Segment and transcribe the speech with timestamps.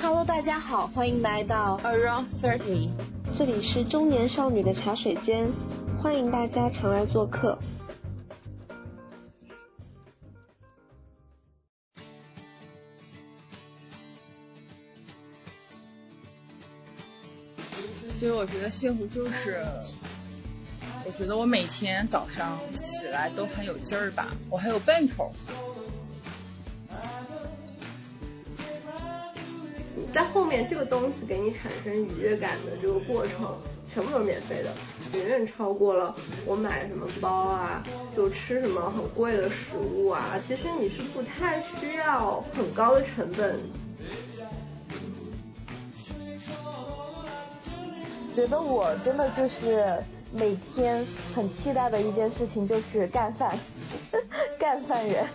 [0.00, 2.88] Hello，大家好，欢迎来到 Around Thirty，
[3.36, 5.50] 这里是中年少女的茶水间，
[6.00, 7.58] 欢迎大家常来做客。
[18.14, 19.64] 所以我觉得幸福就是，
[21.04, 25.32] 我觉得我每天早上起来都很有劲儿吧，我还有奔头。
[30.48, 33.56] 面这个东西给你产生愉悦感的这个过程，
[33.92, 34.72] 全部都是免费的，
[35.18, 36.14] 远远超过了
[36.46, 37.84] 我买什么包啊，
[38.16, 40.38] 就吃什么很贵的食物啊。
[40.40, 43.58] 其实你是不太需要很高的成本。
[48.34, 50.00] 觉得我真的就是
[50.32, 53.58] 每天很期待的一件事情就是干饭，
[54.58, 55.26] 干饭人。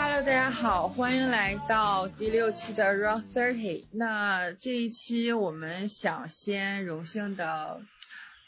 [0.00, 3.88] Hello，大家好，欢迎来到第六期的 Round Thirty。
[3.90, 7.80] 那这一期我们想先荣幸的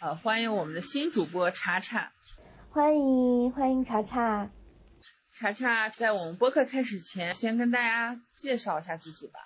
[0.00, 2.12] 呃欢迎我们的新主播查查。
[2.70, 4.48] 欢迎欢迎查查。
[5.32, 9.40] 查查在我们播客开始前，先跟大家介绍一下自己吧。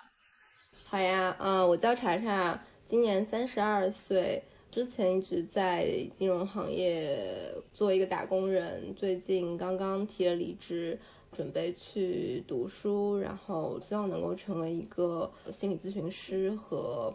[0.85, 10.99] 好呀，嗯，我叫查查，今年三十二岁，之前一直在金融行业做一个打工人，最近刚刚提了离职，
[11.35, 17.13] 准备去读书，然后希望能够成为一个心理咨询师和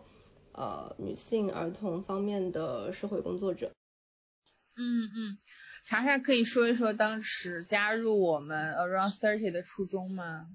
[0.52, 3.72] 呃女性儿童方面的社会工作者。
[4.76, 5.36] 嗯嗯，
[5.84, 10.46] 查查可以说一说当时加入我们 Around Thirty 的初衷吗？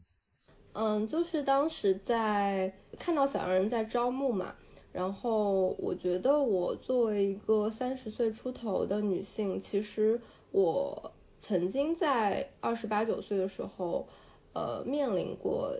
[0.73, 4.55] 嗯，就是当时在看到小洋人在招募嘛，
[4.91, 10.19] 然后我觉得我作为一个三十岁出头的女性，其实
[10.51, 11.13] 我
[11.47, 14.07] 曾经在二十八九岁的时候，
[14.53, 15.77] 呃，面临过，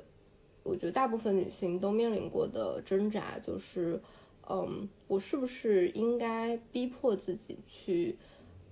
[0.62, 4.00] 我觉得大部分女性都面临过的挣扎，就是，
[4.48, 8.20] 嗯，我是不是应该逼迫自己去，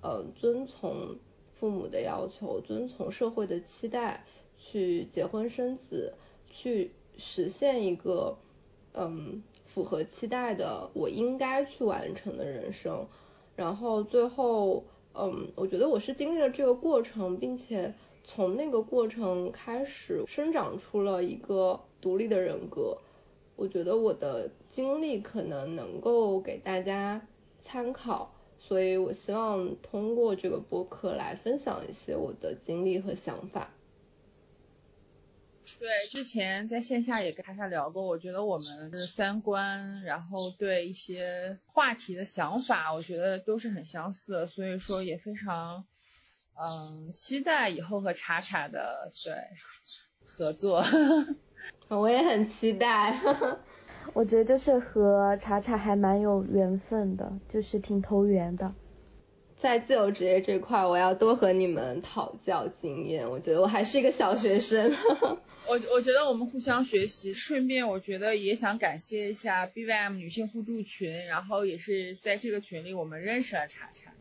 [0.03, 1.17] 呃，遵从
[1.51, 4.23] 父母的要求，遵从社会的期待？
[4.55, 6.13] 去结婚生子，
[6.47, 8.37] 去实现一个
[8.93, 13.07] 嗯符合期待的我应该去完成的人生，
[13.55, 17.93] 然后最后嗯我觉得我是经历了这个过程，并且
[18.23, 22.97] 从那个过程开始生长出了一个独立的人格，
[23.55, 27.27] 我觉得我的经历可能能够给大家
[27.61, 33.73] 参考，所以我希望通过这个播客来分享一些我的经历和想法。
[35.79, 45.85] 对，之前在线下也跟他聊过，我觉得我们的三观，然后对一些话题的想法，我觉得都是很相似，所以说也非常
[46.61, 49.33] 嗯期待以后和查查的对
[50.25, 50.83] 合作。
[51.87, 53.17] 我也很期待，
[54.13, 58.73] 我觉得就是和查查还蛮有缘分的，就是挺投缘的。
[59.57, 63.29] 在自由职业这块，我要多和你们讨教经验。
[63.31, 64.91] 我觉得我还是一个小学生。
[65.65, 74.11] 我我觉得我们互相学习，顺便我觉得也想感谢一下 BYM 女性互助群，然后也是在这个群里我们认识了查查。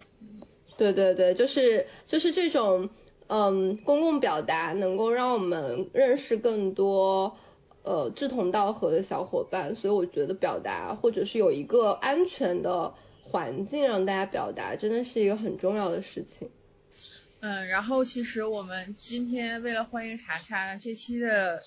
[0.77, 2.89] 对对对，就是就是这种
[3.27, 7.37] 嗯公共表达，能够让我们认识更多
[7.83, 12.95] 呃志同道合的小伙伴，所以我觉得表达或者是有一个安全的。
[13.23, 16.51] 环境让大家表达真的是一个很重要的事情。
[17.41, 21.63] 嗯，然后其实我们今天为了欢迎查查，这期的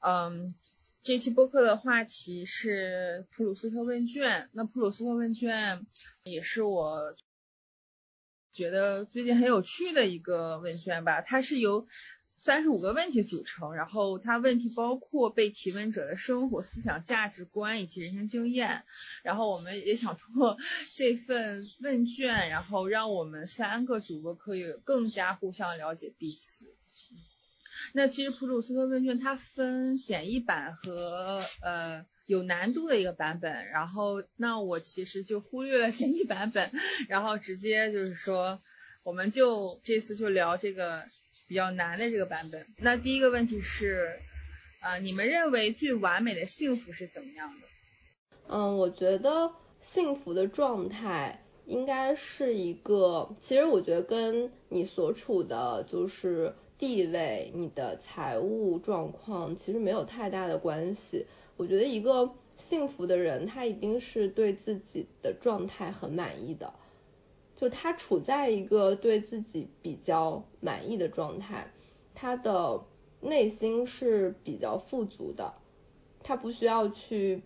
[0.00, 0.54] 嗯
[1.02, 4.48] 这期播客的话题是普鲁斯特问卷。
[4.52, 5.84] 那普鲁斯特问卷
[6.24, 7.14] 也是我
[8.52, 11.86] 觉得最近很有趣的一个问卷吧，它是由。
[12.38, 18.84] 三十五个问题组成，然后它问题包括被提问者的生活、思想、价值观以及人生经验。
[19.22, 20.58] 然后我们也想通过
[20.92, 26.74] 这份问卷，然后让我们三个主播可以更加互相了解彼此。
[27.94, 33.66] 那其实普鲁斯特问卷它分简易版和呃有难度的一个版本。
[33.68, 36.70] 然后那我其实就忽略了简易版本，
[37.08, 38.60] 然后直接就是说，
[39.04, 41.02] 我们就这次就聊这个。
[41.48, 42.64] 比较难的这个版本。
[42.80, 44.08] 那第一个问题是，
[44.80, 47.66] 呃，你们认为最完美的幸福是怎么样的？
[48.48, 61.26] 嗯，我觉得幸福的状态应该是一个，其实我觉得跟你所处的就是地位、你的财务状况其实没有太大的关系。
[61.56, 66.74] 我觉得一个幸福的人，他一定是对自己的状态很满意的。
[67.56, 71.72] 就他处在一个对自己比较满意的状态，
[72.14, 72.84] 他的
[73.20, 75.54] 内心是比较富足的，
[76.22, 77.42] 他不需要去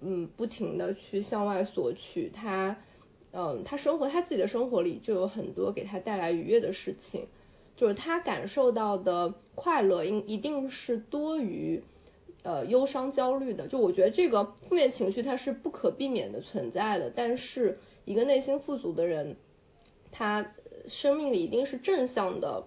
[0.00, 2.78] 嗯不停的去向外索取，他
[3.32, 7.26] 嗯他生活他自己的生活里就有很多给他带来愉悦的事情，
[7.76, 11.82] 就是他感受到的快乐应一定是多于
[12.44, 19.36] 呃忧伤焦虑的，就我觉得这个负面情绪它是不可避免的存在的，但是一个内心富足的人，
[20.18, 20.44] 他
[20.88, 22.64] 生命里一定是正向的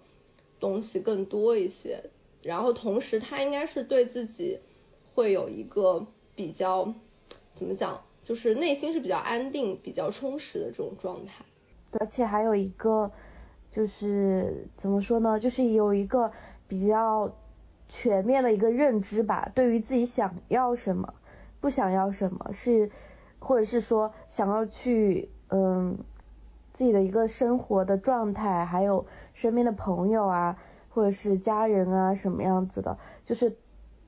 [0.62, 2.02] 东西更多一些。
[2.42, 4.60] 然后同时，他应该是对自己
[5.14, 6.94] 会有一个比较
[7.54, 11.44] 怎么讲，就是内心是比较安定、比较充实的这种状态。
[12.00, 13.12] 而且还有一个
[13.70, 16.32] 就是怎么说呢，就是有一个
[16.70, 17.36] 比较
[17.90, 21.14] 全面的一个认知吧，对于自己想要什么、
[21.60, 22.90] 不想要什么，是
[23.40, 26.00] 或者是说想要去嗯
[26.82, 29.06] 自己的一个生活的状态，还有
[29.36, 30.58] 身边的朋友啊。
[30.94, 33.56] 或者是家人啊什么样子的，就是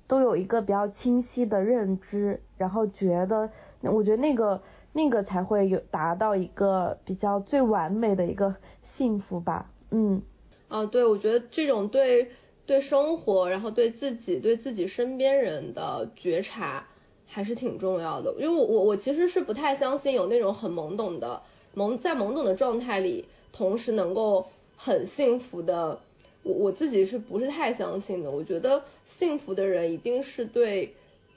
[0.05, 3.49] 都有一个比较清晰的认知，然后觉得，
[3.83, 4.61] 我觉得那个
[4.91, 10.21] 那个才会有达到一个比较最完美的一个幸福吧，嗯，
[10.67, 12.31] 啊，对，我觉得这种对
[12.65, 16.87] 对生活，然后对自己对自己身边人的觉察
[17.25, 21.43] 还是挺重要的，因为我我我其实是不太相信有那种很懵懂的
[21.75, 24.47] 懵在懵懂的状态里，同时能够
[24.77, 25.99] 很幸福的。
[26.43, 28.29] 我我自己是不是太相信的？
[28.29, 30.93] 我觉得幸福的人一定是对，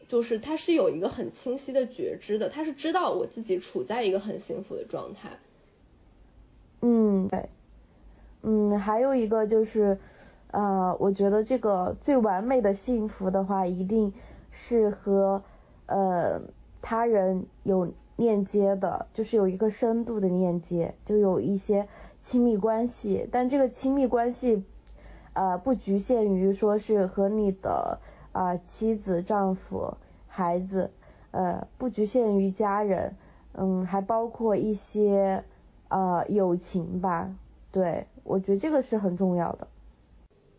[0.08, 5.30] 就是他是有一个很清晰的觉知的，他是知道我自己处在一个很幸福的状态。
[6.80, 7.48] 嗯，对，
[8.42, 9.98] 嗯，还有一个就是，
[10.50, 14.12] 呃，我觉得这个最完美的幸福的话，一定
[14.50, 15.42] 是和
[15.86, 16.42] 呃
[16.82, 21.88] 他人有链接的，就是有一个深度的链接，就有一些
[22.22, 24.64] 亲密关系，但这个亲密关系。
[25.38, 28.00] 呃，不局限于说是和你的
[28.32, 29.98] 啊妻子、丈夫、
[30.28, 30.90] 孩子，
[31.30, 33.14] 呃，不局限于家人，
[33.52, 35.44] 嗯，还包括一些
[35.88, 37.36] 呃友情吧。
[37.70, 39.68] 对，我觉得这个是很重要的。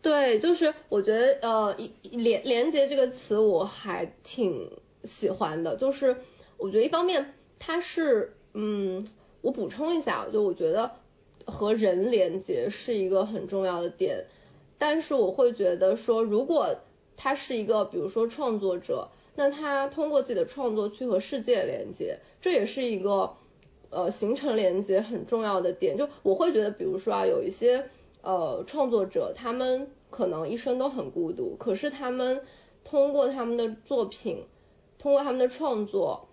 [0.00, 1.76] 对，就是我觉得呃，
[2.12, 4.70] 连连接这个词我还挺
[5.02, 6.18] 喜欢的，就是
[6.56, 9.06] 我觉得一方面它是嗯，
[9.40, 10.92] 我补充一下，就我觉得
[11.44, 14.26] 和人连接是一个很重要的点。
[14.78, 16.76] 但是我会觉得说，如果
[17.16, 23.34] 他是一个，比如说创作者，那他通过自己的创作去和世界连接，这也是一个
[23.90, 25.98] 呃形成连接很重要的点。
[25.98, 27.90] 就我会觉得，比如说啊，有一些
[28.22, 32.42] 呃创作者，他们可能一生都很孤独，可是他们
[32.84, 34.44] 通过他们的作品，
[35.00, 36.27] 通过他们的创作，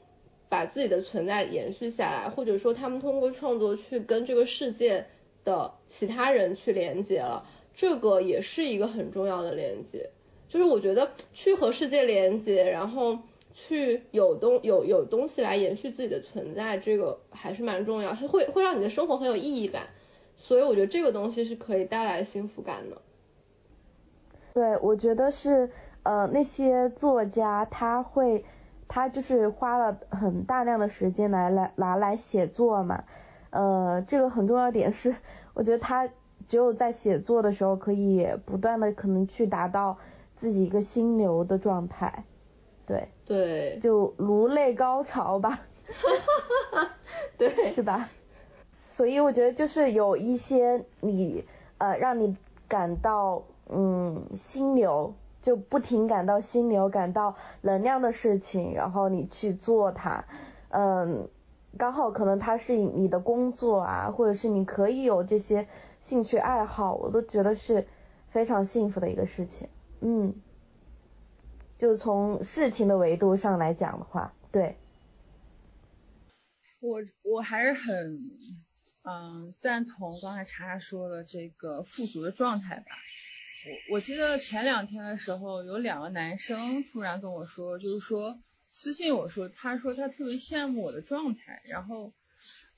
[0.50, 5.06] 把自己的存在延续下来，或者说他们通过创作去跟这个世界
[5.44, 7.46] 的其他人去连接了。
[7.74, 10.10] 这个也是一个很重要的连接，
[10.48, 13.20] 就是我觉得去和世界连接，然后
[13.54, 19.88] 去有东有有东西来延续自己的存在，这个还是蛮重要，会会让你的生活很有意义感，
[20.38, 23.02] 所以我觉得这个东西是可以带来幸福感的。
[24.54, 25.70] 对，我觉得是
[26.04, 28.46] 呃那些作家他会
[28.88, 33.04] 他就是花了很大量的时间来来拿来写作嘛，
[33.50, 35.16] 呃这个很重要点是
[35.54, 36.10] 我觉得他。
[36.48, 39.98] 只有在写作的时候，可以不断的可能去达到
[40.36, 42.24] 自己一个心流的状态，
[42.86, 43.08] 对。
[43.25, 45.62] 对，就颅内高潮吧，
[47.36, 48.10] 对，是吧？
[48.89, 51.44] 所以我觉得就是有一些你
[51.80, 52.38] 呃让你
[52.68, 55.15] 感到嗯心流，
[55.46, 60.25] 就不停感到心流、感到能量的事情，然后你去做它，
[60.70, 61.30] 嗯，
[61.78, 65.68] 刚好可能它是你的工作啊，或者是你可以有这些。
[66.02, 67.88] 兴趣爱好，我都觉得是
[68.30, 69.68] 非常幸福的一个事情。
[70.02, 70.36] 嗯，
[71.80, 74.78] 就从事情的维度上来讲的话，对。
[76.82, 78.20] 我我还是很
[79.04, 82.86] 嗯赞同刚才查查说的这个富足的状态吧。
[83.65, 88.39] 我我记得前两天的时候，有两个男生突然跟我说，就是说
[88.72, 92.12] 私信我说，他说他特别羡慕我的状态，然后。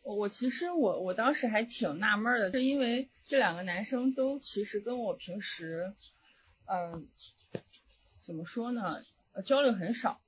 [0.04, 5.94] 我其实我我当时还挺纳闷的，是因为这两个男生都其实跟我平时，
[6.66, 7.06] 嗯，
[8.22, 9.04] 怎么说呢，
[9.46, 10.22] 交流很少，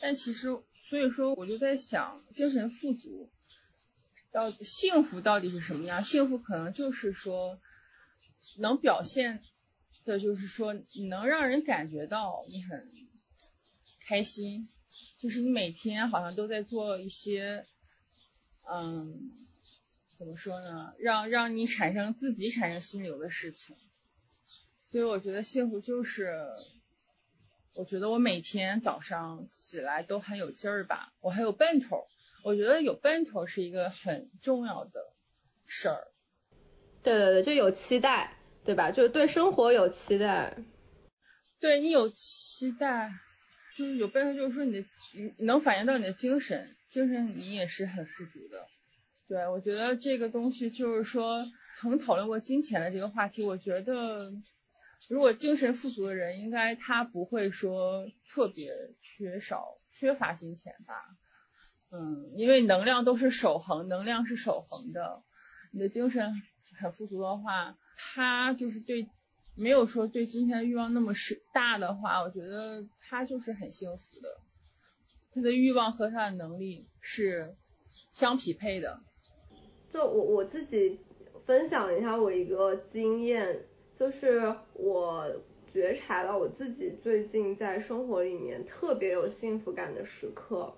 [0.00, 0.48] 但其实
[0.80, 3.28] 所以说我就在想，精神富足
[4.32, 6.02] 到幸福到底是什么样？
[6.02, 7.60] 幸福可能就是说
[8.56, 9.42] 能表现
[10.08, 12.90] 的，就是说你能让人感觉到你很
[14.06, 14.68] 开心，
[15.20, 17.64] 就是你每天好像都在做一些。
[18.70, 19.30] 嗯，
[20.14, 20.92] 怎么说呢？
[20.98, 23.76] 让让你产生自己产生心流的事情，
[24.84, 26.52] 所以我觉得幸福就是，
[27.74, 32.06] 我觉得我每天早上起来都很有劲儿吧，我还有奔头。
[32.42, 35.04] 我觉得有奔头是一个很重要的
[35.66, 36.06] 事儿。
[37.02, 38.90] 对对对，就有期待，对吧？
[38.90, 40.56] 就是对生活有期待。
[41.60, 43.12] 对你有期待，
[43.76, 48.66] 就是有奔头，就是说你的你能反映到你的精神，精神你也是很富足的。
[49.26, 51.44] 对，我觉得这个东西就是说，
[51.76, 54.32] 曾讨论过金钱的这个话题，我觉得
[55.08, 60.94] 如果精神富足的人，应该他不会说特别缺少缺乏金钱吧。
[61.90, 65.22] 嗯，因为能量都是守恒，能量是守恒的。
[65.72, 66.40] 你的精神
[66.78, 69.08] 很富足的话，他就是对
[69.56, 74.38] 没有说对金钱的欲望那么是大的话，我觉得他就是很幸福的。
[75.34, 77.54] 他的欲望和他的能力是
[78.12, 79.00] 相匹配的。
[79.90, 81.00] 就我我自己
[81.44, 90.72] 分享一下我一个经验，就是我觉察到我自己最近在生活里面特别有幸福感的时刻，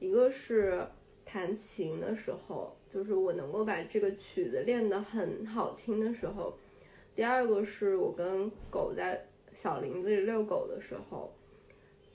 [0.00, 0.86] 一个是
[1.24, 6.56] 弹琴的时候，就是我能够把这个曲子练得很好听的时候；
[7.14, 11.32] 第二个是我跟狗在小林子里遛狗的时候。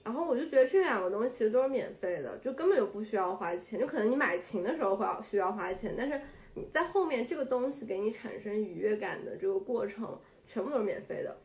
[0.04, 6.20] 然后我就觉得这两个东西其实都是免费的，就根本就不需要花钱，就可能你买琴的时候会要需要花钱，但是。
[6.74, 11.38] 在后面这个东西给你产生愉悦感的这个过程，全部都是免费的。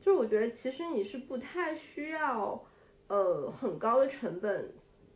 [0.00, 2.62] 就我觉得其实你是不太需要
[3.08, 4.72] 呃很高的成本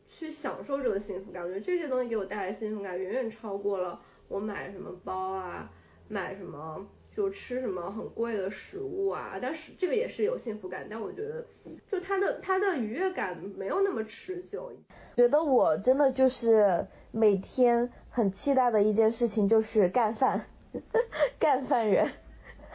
[0.09, 1.45] 去享受这个幸福感。
[1.45, 5.71] 我觉得这些东西给我带来幸福感远远超过了我买什么包啊，
[6.09, 6.85] 买什么
[7.15, 9.39] 就吃什么很贵的食物啊。
[9.41, 11.47] 但是这个也是有幸福感，但我觉得
[11.87, 14.73] 就它的它的愉悦感没有那么持久。
[15.17, 17.91] 觉得我真的就是每天。
[18.17, 20.47] 很期待的一件事情就是干饭，
[21.41, 22.13] 干饭人，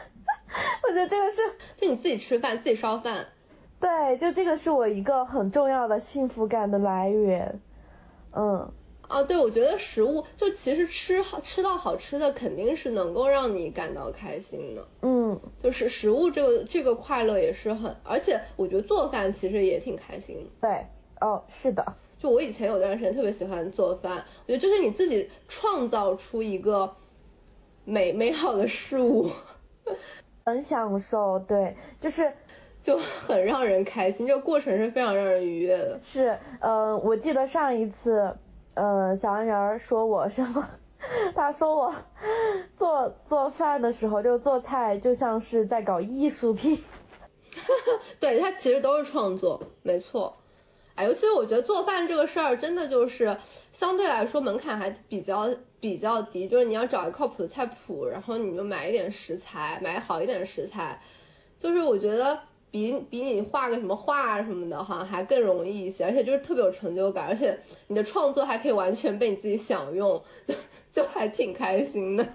[0.86, 1.40] 我觉得这个是
[1.76, 3.24] 就你自己吃饭自己烧饭，
[3.80, 7.58] 对，就这个是我一个很重要的幸福感的来源，
[8.36, 8.70] 嗯，
[9.10, 20.86] 啊，对，我觉得食物就其实吃好吃到好吃的肯定是能够让你感到开心的，嗯，就是食物这个这个快乐也是很，而且我觉得做饭其实也挺开心，对，
[21.20, 21.94] 哦，是的。
[22.20, 26.94] 就我以前有段时间特别喜欢做饭，我觉得就是你自己创造出一个
[27.84, 29.30] 美美好的事物，
[30.44, 32.32] 很享受，对，就是
[32.82, 35.98] 就很让人开心，这个过程是非常让人愉悦的。
[36.02, 38.36] 是，呃，我记得上一次，
[38.80, 40.70] 呃，小黄人说我什么？
[41.34, 41.94] 他说我
[42.78, 46.82] 做做饭的时候就做菜就像是在搞艺术品，
[48.20, 50.38] 对他其实都是创作，没错。
[50.94, 53.36] 哎尤其是我觉得做饭这个事儿，真的就是
[53.70, 61.02] 相对来说门槛还比较比较低，就是你要找一靠谱的菜谱，然后你就买一点食材，买好一点食材，
[61.58, 67.58] 就是我觉得比比你画个什么画什么的，好像还更容易一些，而且就是特别有成就感，而且
[67.88, 70.22] 你的创作还可以完全被你自己享用，
[70.92, 72.26] 就还挺开心的。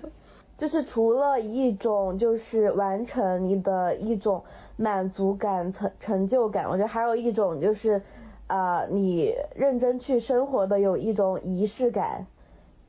[0.57, 4.43] 就是除了一种就是完成你的一种
[4.77, 8.01] 满足感、成成就感，我觉得还有一种就是。
[8.47, 12.27] 啊，你认真去生活的有一种仪式感，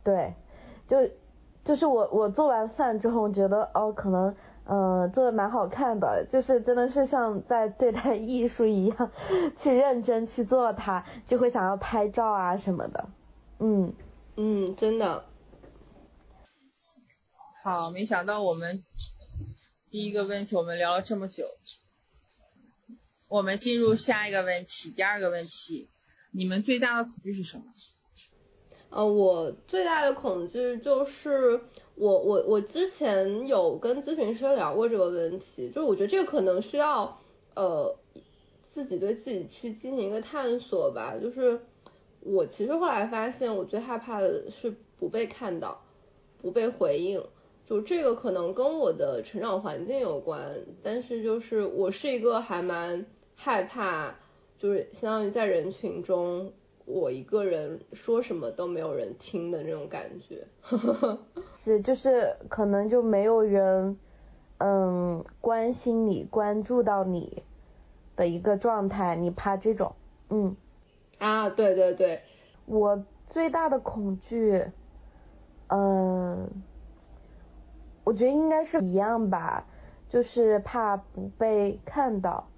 [0.05, 0.35] 对，
[0.87, 1.09] 就
[1.65, 4.37] 就是我我做完饭之后觉得哦，可能
[4.69, 9.11] 嗯做的蛮好看的，就是真的是像在对待艺术一样
[9.57, 13.09] 去认真去做它，就会想要拍照啊什么的，
[13.61, 13.95] 嗯
[14.37, 15.25] 嗯，真的。
[17.65, 18.81] 好，没想到我们
[19.91, 21.45] 第一个问题我们聊了这么久。
[23.29, 25.89] 我们进入下一个问题，第二个问题，
[26.31, 27.65] 你们最大的恐惧是什么？
[28.97, 31.61] 呃，我最大的恐惧就是
[31.97, 37.19] 我我我之前有跟咨询师聊过这个问题，就是我觉得这个可能需要
[37.55, 37.95] 呃
[38.71, 41.15] 自己对自己去进行一个探索吧。
[41.23, 41.61] 就是
[42.21, 45.83] 我其实后来发现，我最害怕的是不被看到，
[46.39, 47.23] 不被回应。
[47.67, 53.05] 就这个可能跟我的成长环境有关，但是就是我是一个还蛮。
[53.39, 54.17] 害怕
[54.59, 56.55] 就是相当于在人群中，
[56.87, 60.47] 我一个人说什么都没有人听的那种感觉。
[61.55, 63.99] 是，就是可能就没有人
[64.59, 67.43] 嗯关心你、关注到你
[68.17, 69.95] 的一个状态，你怕这种，
[70.31, 70.57] 嗯。
[71.19, 72.21] 啊，对对对，
[72.67, 74.65] 我最大的恐惧，
[75.69, 76.49] 嗯，
[78.05, 79.67] 我觉得应该是一样吧，
[80.09, 82.49] 就是怕不被看到。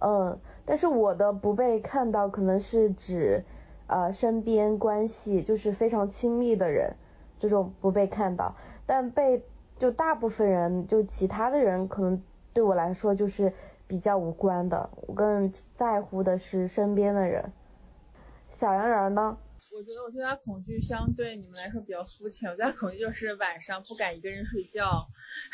[0.00, 3.44] 嗯，但是我的不被看到，可能是指
[3.86, 6.96] 呃身边关系就是非常亲密的人，
[7.38, 9.42] 这种不被看到，但被
[9.78, 12.22] 就大部分人就其他的人可能
[12.52, 13.52] 对我来说就是
[13.86, 17.52] 比较无关的，我更在乎的是身边的人。
[18.56, 19.38] 小羊人呢？
[19.74, 25.06] 我觉得我最大恐惧相对你们来说比较肤浅，我最大恐惧就是晚上不敢一个人睡觉，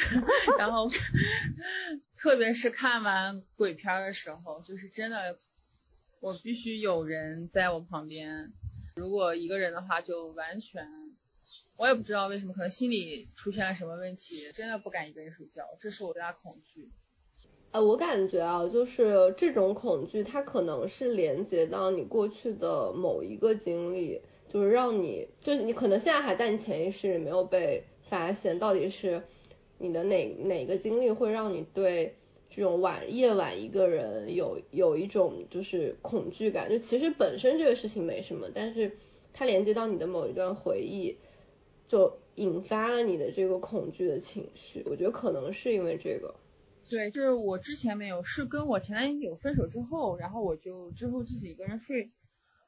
[0.58, 0.86] 然后
[2.20, 5.36] 特别是看完鬼片的时候，就是真的
[6.20, 8.52] 我必须有人在我旁边，
[8.94, 10.86] 如果一个人的话就完全，
[11.78, 16.86] 我也不知道为什么，可能心里出现了什么问题，真的不敢一个人睡觉，这是我最大恐惧。
[17.70, 24.20] 呃，我感觉啊，就是这种恐惧，它可能是连接到你过去的某一个经历，
[24.52, 29.22] 就是让你，就是你可能现在还在你潜意识里没有被发现，到底是
[29.78, 32.18] 你的哪哪个经历会让你对
[32.50, 38.98] 这种晚夜晚一个人有有一种就是恐惧感，就其实本身这个事情没什么，但是
[39.32, 41.16] 它连接到你的某一段回忆，
[41.88, 46.34] 就引发了你的这个恐惧的情绪，我觉得可能是因为这个。
[46.90, 52.08] 对，就是我之前没有，是跟我前男友分手之后，然后我就之后自己一个人睡，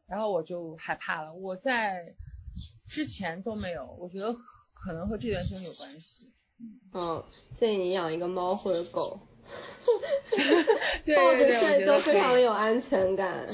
[0.06, 1.34] 然后我就害怕了。
[1.34, 2.14] 我在
[2.88, 4.36] 之前都没有，我觉得
[4.74, 6.26] 可能和这段经历有关系。
[6.92, 7.24] 嗯，
[7.54, 9.18] 建议你养一个猫或者狗，
[11.16, 13.46] 抱着睡都非常有安全感。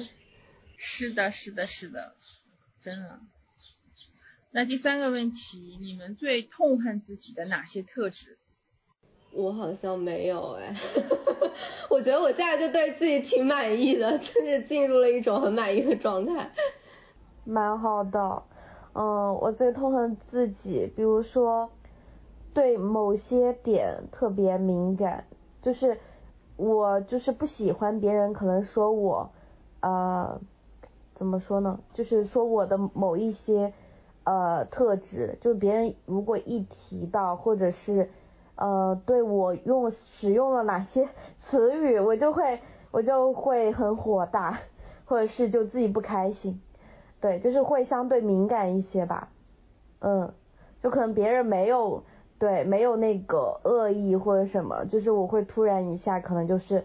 [0.76, 2.14] 是的，是的，是的，
[2.78, 3.18] 真的。
[4.50, 8.36] 那第三个问题，你们最痛恨自己的哪些特质？
[9.32, 10.74] 我好像没有哎，
[11.90, 16.50] 我觉得我现在就对自己挺满意的，就是进入了一种很满意的状态。
[17.44, 18.42] 蛮好的，
[18.94, 21.70] 嗯，我最痛恨自己，比如说
[22.54, 25.26] 对某些点特别敏感，
[25.62, 25.98] 就是
[26.56, 29.30] 我就是不喜欢别人可能说我，
[29.80, 30.40] 呃，
[31.14, 31.78] 怎么说呢？
[31.94, 33.72] 就是说我的某一些
[34.24, 38.10] 呃特质，就是别人如果一提到或者是。
[38.60, 42.60] 呃，对我用使用了哪些 词语，我就会
[42.90, 44.58] 我就会很火大，
[45.04, 46.60] 或者是就自己不开心，
[47.20, 49.28] 对，就是会相对敏感一些吧，
[50.00, 50.32] 嗯，
[50.82, 52.02] 就可能别人没有
[52.38, 56.84] 对没有那个恶意或者什么，就是我会突然一下可能就是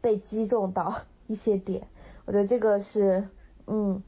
[0.00, 1.86] 被击中到 一些点，
[2.26, 3.28] 我觉得这个是
[3.66, 4.02] 嗯。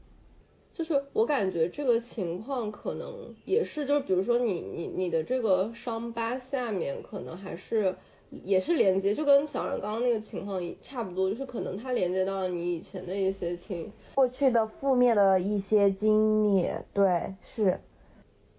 [0.73, 7.93] 就是我感觉这个情况可能也是，就是比如说你你你的这个伤疤下面可能还是
[8.31, 17.79] 也是连接，就跟小冉刚刚那个情况差不多，就是可能它连接到了你以前的一些情过去的负面的一些经历，对，是，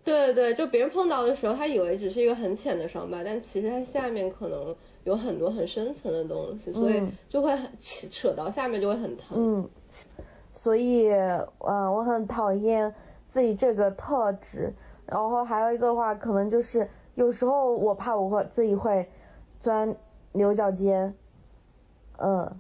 [0.05, 9.37] 对对就别人碰到的时候，他以为只是一个很浅的伤疤，但其实它下面可能有很多很深层的东西，所以就会扯扯到下面就会很疼。
[9.39, 9.69] 嗯。
[10.55, 12.95] 所以，嗯，我很讨厌
[13.29, 14.73] 自己这个特质。
[15.07, 19.09] 然后还有一个话，可能就是有时候我怕我会自己会
[19.61, 19.95] 钻
[20.33, 21.15] 牛角尖，
[22.19, 22.51] 嗯，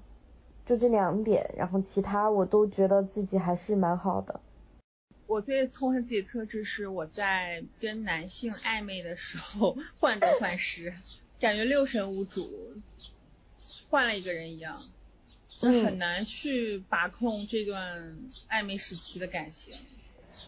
[0.67, 1.55] 就这两点。
[1.57, 4.41] 然后其他我都觉得自己还是蛮好的。
[5.33, 10.93] 我最痛恨自己的特质是我在跟男性暧昧的时候 患得患失，
[11.41, 12.51] 感觉六神无主，
[13.89, 14.77] 换了一个人一样。
[15.61, 18.19] 很难去把控这段
[18.51, 19.75] 暧昧时期的感情。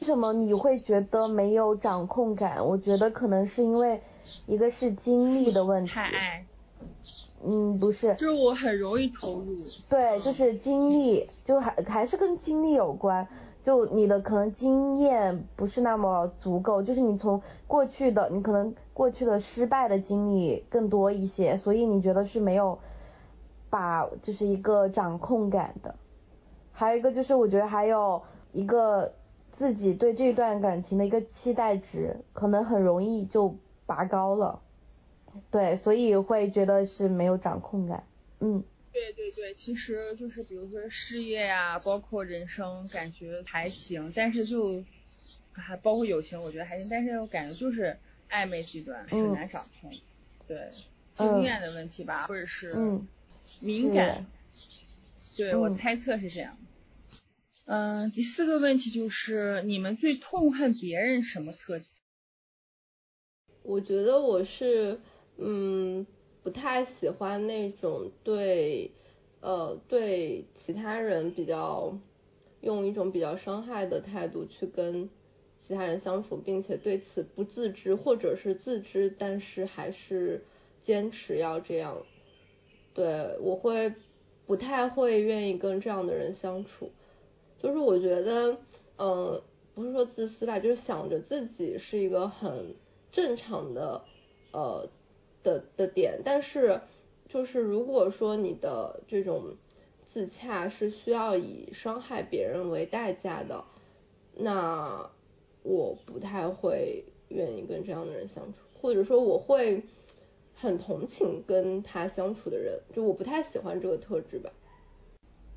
[0.01, 2.67] 为什么你会觉得没有掌控感？
[2.67, 4.03] 我觉得可能是因为
[4.47, 5.89] 一个是精力的问题。
[5.89, 6.45] 太爱。
[7.43, 8.15] 嗯，不是。
[8.17, 9.57] 就是我很容易投入。
[9.89, 13.27] 对，就是精力，就还还是跟精力有关。
[13.65, 22.79] 就你的可能经验不是那么足够，就是你从过去的，你可能过去的失败的经历更多一些，所以你觉得是没有。
[23.71, 25.97] 把就是一个掌控感的，
[26.71, 28.23] 还有一个就是我觉得还有
[28.53, 29.13] 一个
[29.51, 34.61] 自己对这段感情的一个期待值，可能很容易就拔高了，
[35.51, 38.05] 对，所以会觉得是没有掌控感，
[38.39, 38.63] 嗯。
[38.95, 44.85] 对对对，其实就是比如说事业呀，包括人生，感觉还行，但是就
[45.53, 47.99] 还包括友情，我觉得还行，但是我感觉就是
[48.31, 49.93] 暧昧阶段很难掌控，
[50.47, 50.69] 对，
[51.13, 52.73] 经验的问题吧，或者是。
[53.61, 54.27] 敏感，
[55.37, 56.57] 对我猜测是这样。
[57.67, 61.87] 嗯，第四个问题就是你们最痛恨别人什么特点？
[63.63, 64.99] 我觉得我是
[65.37, 66.07] 嗯
[66.45, 68.93] 不太喜欢那种对
[69.41, 71.99] 呃对其他人比较
[72.61, 75.09] 用一种比较伤害的态度去跟
[75.59, 80.45] 其他人相处，并且对此不自知，或者是自知但是还是
[80.83, 82.05] 坚持要这样。
[82.93, 83.95] 对，我会
[84.47, 86.91] 不太会愿意跟这样的人相处，
[87.59, 88.59] 就是我觉得，
[88.99, 89.43] 嗯，
[89.75, 92.75] 不是说自私吧，就是想着自己是一个很
[93.11, 94.05] 正常的
[94.53, 94.87] 呃
[95.45, 96.81] 的的点，但是
[97.29, 99.55] 就是如果说你的这种
[100.03, 103.65] 自洽是需要以伤害别人为代价的，
[104.35, 105.11] 那
[105.63, 109.83] 我不太会愿意跟这样的人相处，或者说我会
[110.55, 114.51] 很同情跟他相处的人，就我不太喜欢这个特质吧。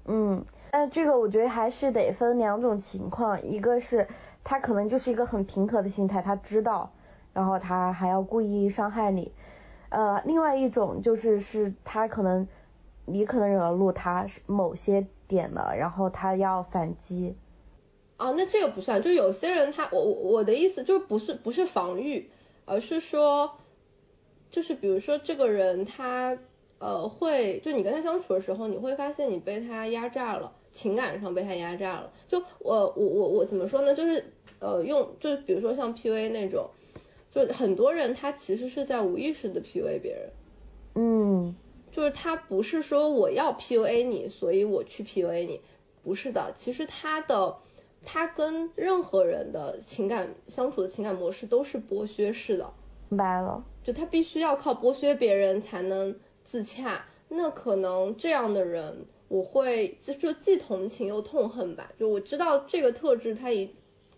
[0.06, 4.08] 嗯，但这个我觉得还是得分两种情况，一个是
[4.44, 6.94] 他可能就是一个很平和的心态，他知道，
[7.34, 9.34] 然后他还要故意伤害你。
[9.90, 12.48] 呃，另外一种就是是他可能
[13.06, 17.36] 你可能惹怒他某些点了，然后他要反击。
[18.18, 22.30] 啊，那这个不算，就有些人他我我我的意思就是不是不是防御，
[22.66, 23.58] 而是说
[24.52, 26.38] 就是比如说这个人他
[26.80, 32.12] 呃会就你跟他相处的时候，你会发现你被他压榨了，情感上被他压榨了。
[32.28, 33.96] 就我我我我怎么说呢？
[33.96, 36.70] 就是呃用就比如说像 PUA 那种。
[37.38, 40.32] 就很多人他其实是在无意识的 PUA 别人，
[40.96, 41.56] 嗯，
[41.92, 45.62] 就是他不是说我要 PUA 你，所以我去 PUA 你，
[46.04, 47.58] 不是的，其实他的
[48.04, 52.74] 他跟任何人的情感相处的情感模式都是剥削式的，
[53.10, 63.76] 明白了，就他必须要靠剥削别人才能自洽，那可能这样的人我会就既同情又痛恨吧，就我知道这个特质他一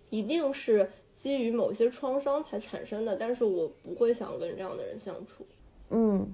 [0.10, 0.90] 一定是。
[1.20, 5.46] 基于某些创伤才产生的，但是我不会想跟这样的人相处。
[5.90, 6.34] 嗯，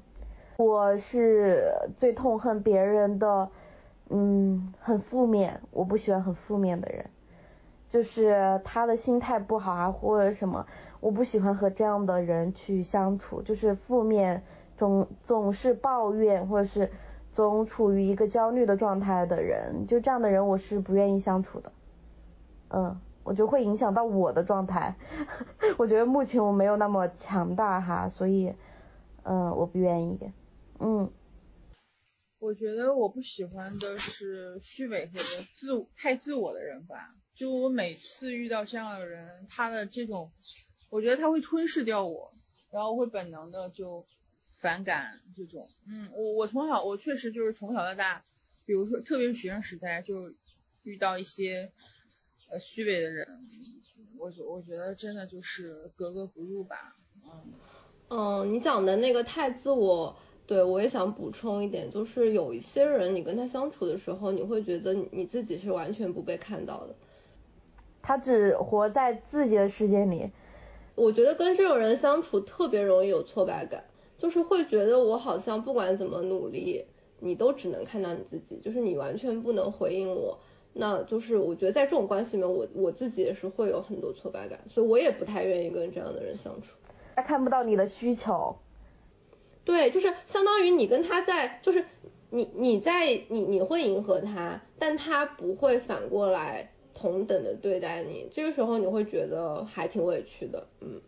[0.58, 3.50] 我是最痛恨别人的，
[4.10, 7.04] 嗯，很负面，我不喜欢很负面的人，
[7.90, 10.64] 就是他的心态不好啊或者什么，
[11.00, 14.44] 我不喜欢和这样的人去相处，就是负面
[14.78, 16.92] 总总是抱怨或者是
[17.34, 21.72] 总处于一个焦虑的状态的人，就这样的人我是不愿意相处的。
[22.70, 22.96] 嗯。
[23.26, 24.96] 我觉得会影响到我的状态，
[25.78, 28.54] 我觉得目前我没有那么强大哈，所以，
[29.24, 30.32] 嗯，我不愿意，
[30.80, 31.12] 嗯。
[32.40, 35.14] 我觉得我不喜欢的是虚伪和
[35.56, 40.30] 自太自我的人吧，就我每次遇到这样的人，他的这种，
[40.92, 42.32] 我觉得他会吞噬掉我，
[42.72, 44.06] 然后会本能的就
[44.60, 48.22] 反感这种，嗯，我我从小我确实就是从小到大，
[48.68, 50.32] 比如说特别是学生时代就
[50.84, 51.72] 遇到一些。
[52.50, 53.28] 呃，虚伪的人，
[54.20, 56.94] 我觉我觉得真的就是格格不入吧，
[57.26, 57.54] 嗯。
[58.10, 66.96] 嗯，你讲的那个太自我，对我也想补充一点，就是有一些人，你跟他相处的时候，你会觉得你自己是完全不被看到的。
[68.04, 70.30] 他只活在自己的世界里。
[70.94, 73.86] 我觉得跟这种人相处特别容易有挫败感，
[74.20, 76.86] 就是会觉得我好像不管怎么努力，
[77.20, 80.40] 你都只能看到你自己，就是你完全不能回应我。
[80.78, 86.76] 那就是我觉得在这种关系里面，我我自己也是会有很多挫败感，所以我也不太愿意跟这样的人相处。
[87.16, 88.58] 他看不到你的需求。
[89.64, 91.86] 对，就是相当于你跟他在，就是
[92.30, 101.02] 你你在你你会迎合他，但他不会反过来同等的对待你，这个时候你会觉得还挺委屈的，嗯。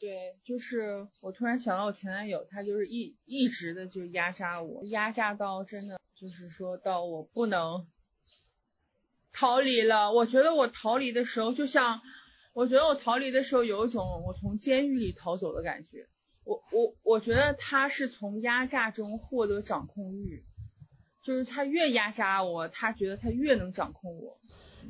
[0.00, 7.84] 对，就是我突然想到我前男友，他就是一一直的就压榨我，压榨到真的就是说到我不能。
[9.38, 12.00] 逃离了，我觉得我逃离的时候，就像
[12.54, 16.06] 我觉得我逃离的时候有一种我从监狱里逃走的感觉。
[16.44, 20.42] 我我我觉得他是从压榨中获得掌控欲，
[21.22, 24.34] 就是他越压榨我，他觉得他越能掌控我。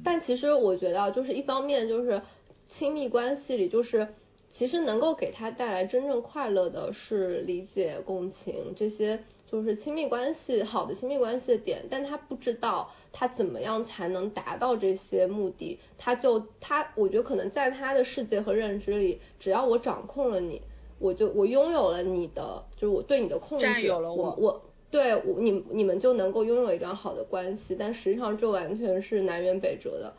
[0.05, 2.23] 但其实我觉得，就是一方面就是
[2.69, 4.15] 亲密关系里，就是
[4.53, 9.25] 其实能够给他带来真正快乐的是理解、共情这些。
[9.47, 20.63] 就是亲密关系好的亲密关系的点，但他不知道他怎么样才能达到这些目的，他就他，我觉得可能在他的世界和认知里，只要我掌控了你，
[20.99, 30.15] 我就我拥有了你的，就是我对你的控制有了，我我对我你你们就能够拥有一段好的关系，但实际上这完全是南辕北辙的，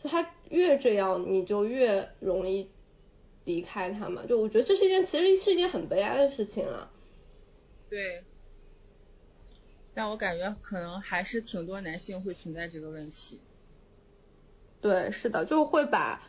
[0.00, 2.70] 就他越这样，你就越容易
[3.44, 6.88] 离开他嘛，就我觉得这是一件其实是一件很悲哀的事情啊，
[7.90, 8.22] 对。
[9.94, 13.40] 但我感觉可能还是挺多男性会存在这个问题。
[14.80, 16.22] 对，是的，就会把，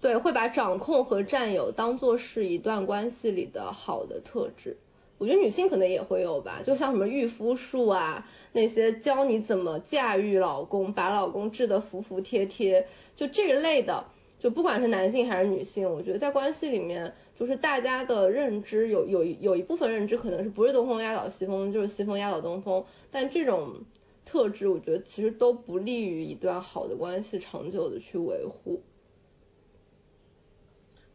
[0.00, 4.76] 对，会把掌控和占有当做是一段关系里的好的特质。
[5.18, 14.06] 我觉得女性可能也会有吧，就像什么御夫术啊，那些教你怎么驾驭老公，把老公治得服服帖帖，就这一类的。
[14.44, 22.84] 就不管是男性还是女性，我觉得在关系里面，就是大家的认知有有有一部分认知可能是不是东风压倒西风，就是西风压倒东风。
[23.10, 23.84] 但这种
[24.26, 28.82] 特质，我觉得其实都不利于一段好的关系长久的去维护。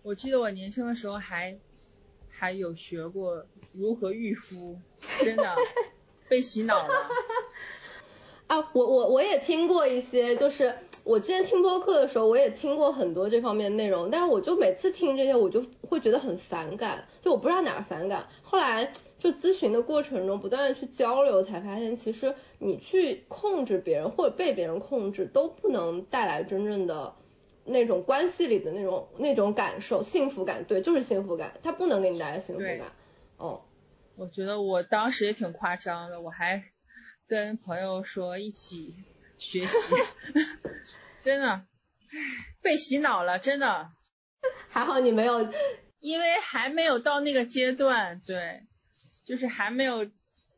[0.01, 1.59] 我记得我年轻的时候还
[2.31, 4.79] 还有学过如何御夫，
[5.23, 5.55] 真的
[6.27, 7.09] 被洗脑了。
[8.47, 18.27] 啊，我我我也听过一些，就是我之前听播客的时候，我也听过很多这方面内容，但是我就每次听这些，我就会觉得很反感，就我不知道哪儿反感。
[18.43, 27.15] 后来就咨询的过程中，不断的去交流，才发现其实你去控制别人或者被别人控制，都不能带来真正的
[27.65, 32.81] 那种关系里的那种那种感受，幸福感，对，就是幸福感，它不能给你带来幸福感。
[33.37, 33.61] 哦，
[34.17, 36.61] 我觉得我当时也挺夸张的，我还。
[37.27, 38.95] 跟朋友说一起
[39.39, 39.95] 学习，
[41.19, 41.65] 真的
[42.61, 43.89] 被洗脑了，真的。
[44.69, 45.51] 还好你没有，
[45.99, 48.61] 因为还没有到那个阶段，对，
[49.25, 50.09] 就是还没有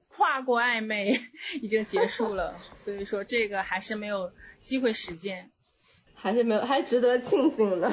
[0.10, 1.20] 跨过暧昧，
[1.62, 5.52] 已经结束了， 所以说这个还是没有机会实践，
[6.14, 7.92] 还是没有，还值得庆幸的。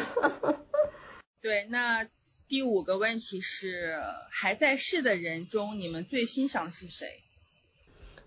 [1.40, 2.06] 对，那
[2.48, 3.98] 第五个问题是，
[4.30, 7.22] 还在世的人中，你们最欣赏是谁？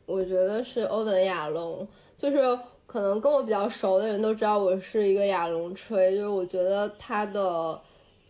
[0.08, 1.88] 我觉得是欧文亚龙，
[2.22, 7.82] 就是可能跟我比较熟的人都知道我是一个亚龙吹，就是我觉得他的，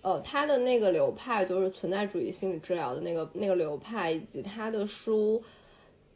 [0.01, 5.43] 呃，他的那个流派就是存在主义心理治疗的那个那个流派，以及他的书，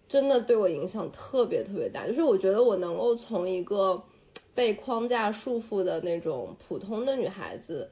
[0.07, 2.07] 真的对我影响特别特别大。
[2.07, 4.01] 就是我觉得我能够从一个
[4.53, 7.91] 被框架束缚的那种普通的女孩子，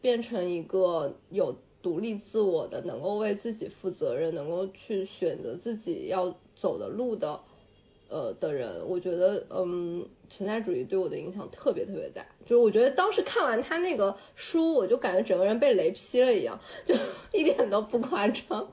[0.00, 6.34] 变成一个有独立自我的，能够为自己负责任，能够去选择自己要。
[6.56, 7.40] 走的路的，
[8.10, 12.26] 呃的人，我觉得，嗯，存在主义对我的影响特别特别大。
[12.44, 16.94] 就是我觉得当时看完他那个书，我就感觉整个人被雷劈了一样，就
[17.32, 18.72] 一点都不夸张，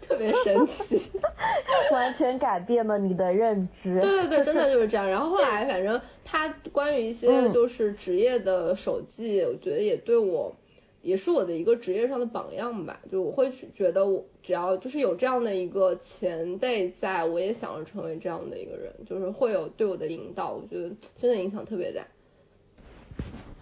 [0.00, 1.18] 特别神奇，
[1.92, 4.00] 完全改变了你的认知。
[4.00, 5.08] 对对对，真的 就是这样。
[5.08, 10.56] 然后后来，反正他关于一些就是职业的手记，我觉得也对我。
[11.02, 22.02] 也是我的一个职业上的榜样吧，就我会觉得我只要就是有这样的一个前辈在，我也想要成为这样的一个人，就是会有对我的引导，我觉得 真的影响特别大。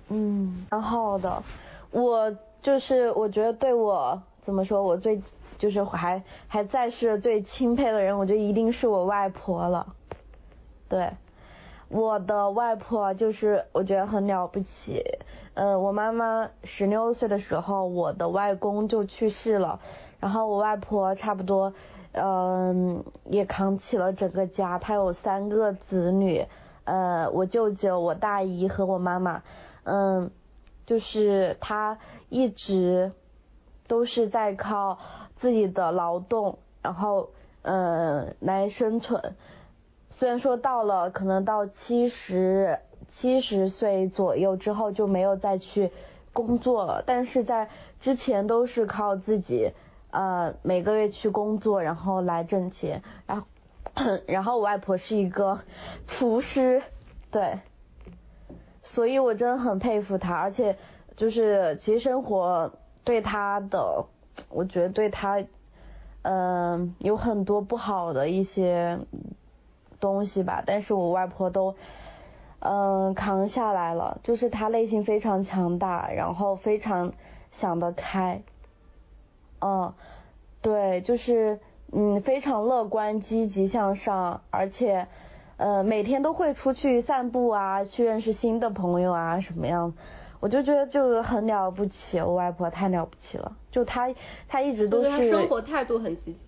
[0.09, 1.43] 嗯，蛮好的。
[1.91, 5.21] 我就是我觉得对我怎么说，我最
[5.59, 9.95] 就是还还在世最钦佩的人，我觉得一定是我外婆了。
[10.89, 11.11] 对。
[11.89, 15.05] 我的外婆就是我觉得很了不起，
[15.57, 19.81] 呃，我妈妈十六岁的时候，我的外公就去世了，
[20.21, 21.73] 然后我外婆差不多，
[22.13, 26.47] 嗯，也扛起了整个家，她有三个子女，
[26.85, 29.43] 呃，我舅舅、我大姨和我妈妈，
[29.85, 30.31] 嗯，
[30.85, 31.97] 就是她
[32.29, 33.13] 一直
[33.89, 34.99] 都是在靠
[35.37, 37.31] 自己的劳动，然后，
[37.63, 39.35] 嗯，来生存。
[40.11, 45.91] 虽然说到了可能到七十七十岁左右之后就没有再去
[46.33, 47.69] 工作了，但是在
[48.01, 49.73] 之前都是靠自己
[50.11, 53.03] 呃每个月去工作，然后来挣钱。
[53.27, 53.47] 然后
[54.27, 55.61] 然后我外婆是一个
[56.07, 56.83] 厨师，
[57.31, 57.61] 对，
[58.83, 60.77] 所以我真的很佩服她，而且
[61.17, 62.73] 就是其实生活
[63.05, 64.05] 对她的，
[64.51, 65.45] 我觉得对她
[66.23, 68.99] 嗯有很多不好的一些。
[69.99, 71.75] 东西吧，但是我外婆都
[72.69, 77.13] 嗯扛下来了，就是他内心非常强大，然后非常
[77.53, 78.43] 想得开，
[79.61, 79.95] 嗯，
[80.61, 81.61] 对，就是
[81.93, 85.07] 嗯非常乐观积极向上，而且
[85.59, 89.95] 呃每天都会出去散步啊，去认识新的朋友啊什么样，
[90.41, 94.13] 我就觉得就是很了不起，我外婆太了不起了，就她
[94.49, 96.39] 她一直都是生活态度很积极。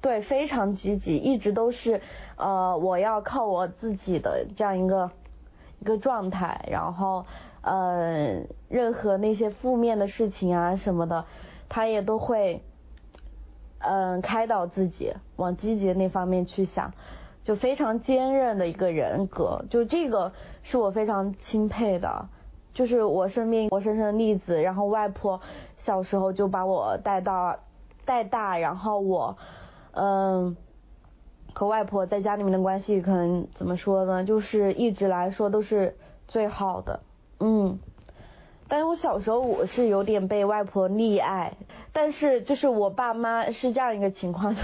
[0.00, 2.00] 对，非常积极，一直都是
[2.36, 5.23] 呃，我要靠我自己的这样一个一
[5.84, 7.26] 一个状态，然后
[7.60, 11.26] 呃，任何那些负面的事情啊什么的，
[11.68, 12.62] 他也都会
[13.80, 16.94] 嗯开导自己，往积极的那方面去想，
[17.42, 22.30] 就非常坚韧的一个人格，就这个是我非常钦佩的，
[22.72, 25.38] 就是我身边活生生的例子，然后外婆
[25.76, 27.58] 小时候就把我带到
[28.06, 29.36] 带大，然后我。
[29.96, 30.56] 嗯，
[31.54, 34.24] 和外婆在家里面的关系可能怎么说呢？
[34.24, 36.98] 就是一直来说都是最好的。
[37.38, 37.78] 嗯，
[38.66, 41.52] 但是我小时候我是有点被外婆溺爱，
[41.92, 44.62] 但是就是我爸妈是这样一个情况，就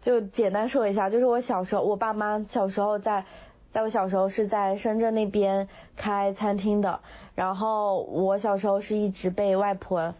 [0.00, 3.24] 就简单说一下，就是我小时候我爸妈小时候在，
[3.68, 7.00] 在我小时候是在深圳那边开餐厅的，
[7.34, 10.14] 然后我小时候是一直被外婆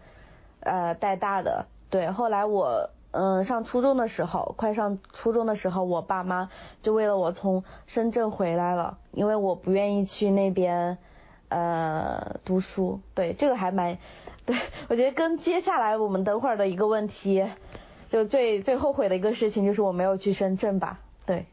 [0.59, 2.91] 呃带大的，对，后来我。
[3.17, 6.51] 嗯，上初中的时候，快上初中的时候，我爸妈
[6.83, 10.99] 就为了我从深圳回来了，因为我不愿意去那边
[11.49, 13.01] 呃读书。
[13.15, 13.99] 对，这个还蛮
[14.45, 14.57] 对，
[14.89, 17.47] 我觉得跟接下来我们等会儿的一个问题，
[18.09, 21.47] 就最最后悔的一个事情就是我没有去深圳吧，对。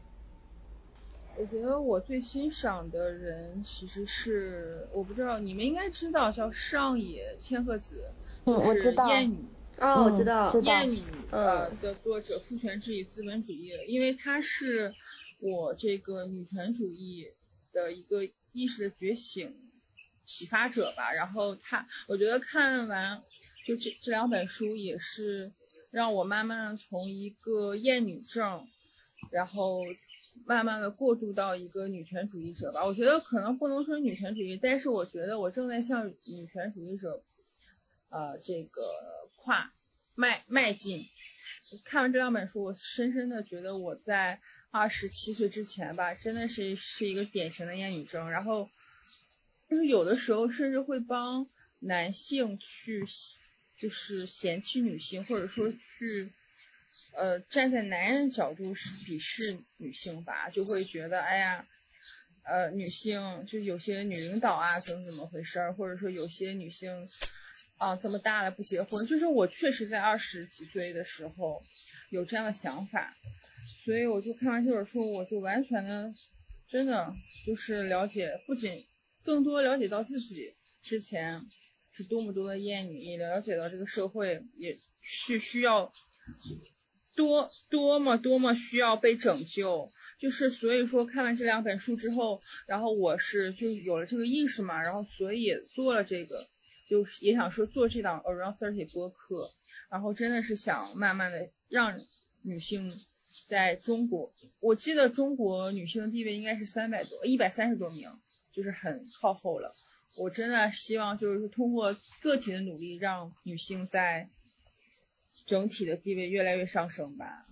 [1.38, 8.02] 我觉得我最欣赏的人其实是，我不知道你们应该知道，叫上野千鹤子，
[8.44, 9.36] 就是《艳女》
[9.80, 10.96] 哦，我知道，《艳女》
[11.32, 14.94] 呃的作者，父权制与资本主义，因为她是
[15.40, 17.26] 我这个女权主义
[17.72, 19.56] 的一个意识的觉醒
[20.24, 21.12] 启发者吧。
[21.12, 23.22] 然后他，我觉得看完
[23.66, 25.50] 就这这两本书，也是
[25.90, 28.68] 让我慢慢的从一个厌女症，
[29.30, 29.82] 然后。
[30.46, 37.22] 慢慢的过渡到一个女权主义者吧，我觉得可能不能说女权主义，但是我觉得我正在向女权主义者，
[38.08, 38.82] 呃，这个
[39.36, 39.70] 跨
[40.16, 41.06] 迈迈进。
[41.84, 48.70] 看完这两本书，我深深的觉得我在二十七岁之前吧，真的是是一个典型的厌女症，然后
[49.68, 51.46] 就是有的时候甚至会帮
[51.80, 53.06] 男性去
[53.76, 56.30] 就是嫌弃女性，或者说去。
[57.14, 61.66] 呃，站在男人的角度是鄙视女性吧，就会觉得，哎呀，
[62.42, 67.06] 呃，女性就有些女领导啊，怎么怎么回事儿，或者说有些女性
[67.82, 71.62] 啊这么大了不结婚，就是我确实在二十几岁的时候
[72.10, 73.14] 有这样的想法，
[73.84, 76.12] 所以我就看完这本书，我就完全的，
[76.68, 77.14] 真的
[77.46, 78.86] 就是了解，不仅
[79.24, 81.42] 更多了解到自己之前
[81.92, 85.92] 是多么多的厌女，也了解到这个社会也是需要。
[87.14, 96.48] 多多么多么需要被拯救，就是所以说看完这两本书之后，然后我是就有了这个意识嘛，然后所以做了这个，
[96.92, 99.50] 就也想说做这档 Around Thirty 播客，
[99.88, 101.98] 然后真的是想慢慢的让
[102.42, 103.00] 女性
[103.46, 108.12] 在中国，我记得中国女性的地位应该是三百多一百三十多名，
[108.52, 109.72] 就是很靠后了，
[110.18, 114.28] 我真的希望就是通过个体的努力，让女性在。
[115.44, 117.44] 整体的地位越来越上升吧，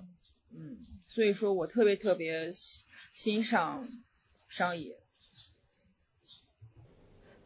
[0.54, 2.52] 嗯，所以说我特别特别
[3.10, 3.88] 欣赏
[4.48, 4.96] 商野。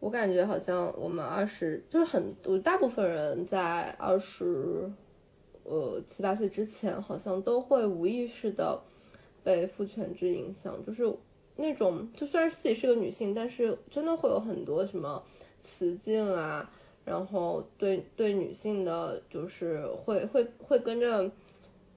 [0.05, 4.93] 我感觉好像我们二十，就是很，我大部分人在二十，
[5.63, 8.83] 呃七八岁之前，好像都会无意识的
[9.43, 11.11] 被父权制影响，就是
[11.57, 15.25] 那种，就虽然自己是个女性，但是真的会有很多什么
[15.63, 16.71] 雌竞啊。
[17.07, 21.31] 然后对对女性的，就是会会会跟着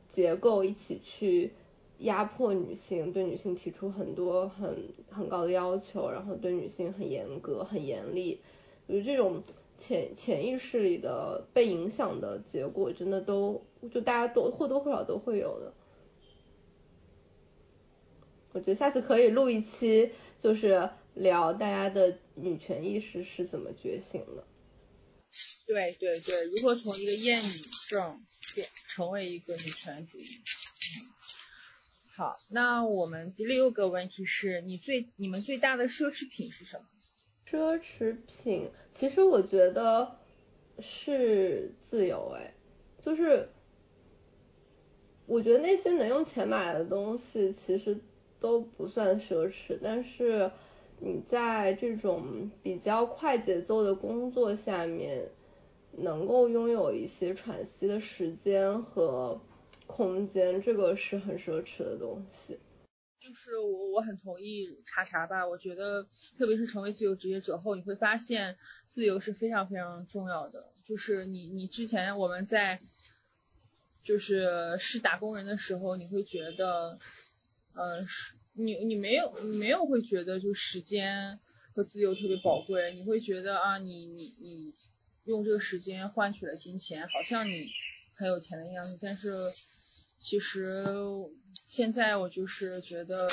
[0.09, 1.51] 结构一起去
[1.99, 8.41] 压迫女性，对女性提出很多很很高的要求，然后对女性很严格很严厉，
[8.85, 9.43] 我觉得这种
[9.77, 15.73] 潜潜意识里的被影响的结果，真的都就大家都或多或少都会有的。
[18.53, 24.45] 我觉得下次可以录一期，就是聊大家的女权意识是怎么觉醒的。
[25.67, 27.51] 对对对，如何从一个厌女
[27.89, 28.23] 症
[28.55, 30.23] 变成为一个女权主义？
[32.17, 36.83] 好，那我们第六个问题是你最你们最大的奢侈品是什么？
[37.47, 40.17] 奢侈品，其实我觉得
[40.79, 42.55] 是自由哎，
[43.01, 43.49] 就是
[45.27, 47.99] 我觉得那些能用钱买的东西其实
[48.39, 50.51] 都不算奢侈，但是
[50.99, 55.31] 你在这种比较快节奏的工作下面。
[55.99, 59.41] 能够拥有一些喘息的时间和
[59.87, 62.59] 空间，这个是很奢侈的东西。
[63.19, 66.05] 就是我我很同意查查吧，我觉得
[66.37, 70.71] 特别是成为自由职业者后，你会发现自由是非常非常重要的。
[70.83, 72.79] 就是你你之前我们在
[74.03, 76.97] 就是是打工人的时候，你会觉得，
[77.73, 77.99] 呃，
[78.53, 81.39] 你你没有你没有会觉得就时间
[81.73, 84.73] 和自由特别宝贵，你会觉得啊你你你。
[85.27, 87.67] 用这个时间换取了金钱，好像你
[88.15, 88.97] 很有钱的样子。
[89.01, 89.27] 但是
[90.19, 90.85] 其实
[91.65, 93.27] 现在我就是觉得，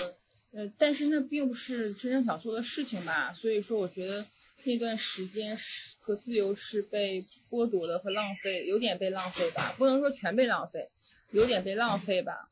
[0.54, 3.32] 呃，但是那并不是真正想做的事情吧。
[3.32, 4.24] 所以说，我觉得
[4.66, 10.88] 那段时间是和自由是被剥夺的和浪费，有点被浪费吧，不能说全被浪费，
[11.30, 12.48] 有点被浪费吧。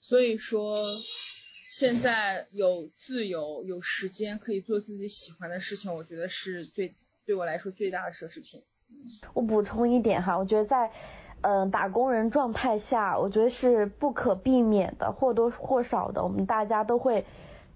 [0.00, 0.86] 所以说，
[1.72, 6.92] 现在有自由、有时间可以做自己喜欢的事情，我觉得是最
[7.24, 8.62] 对我来说最大的奢侈品。
[9.34, 10.90] 我补充一点哈，我觉得在
[11.48, 17.24] 嗯打工人状态下，我觉得是不可避免的，或多或少的，我们大家都会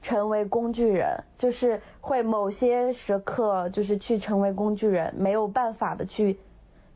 [0.02, 6.40] 成为工具人，就是会某些时刻就是去成为工具人，没有办法的去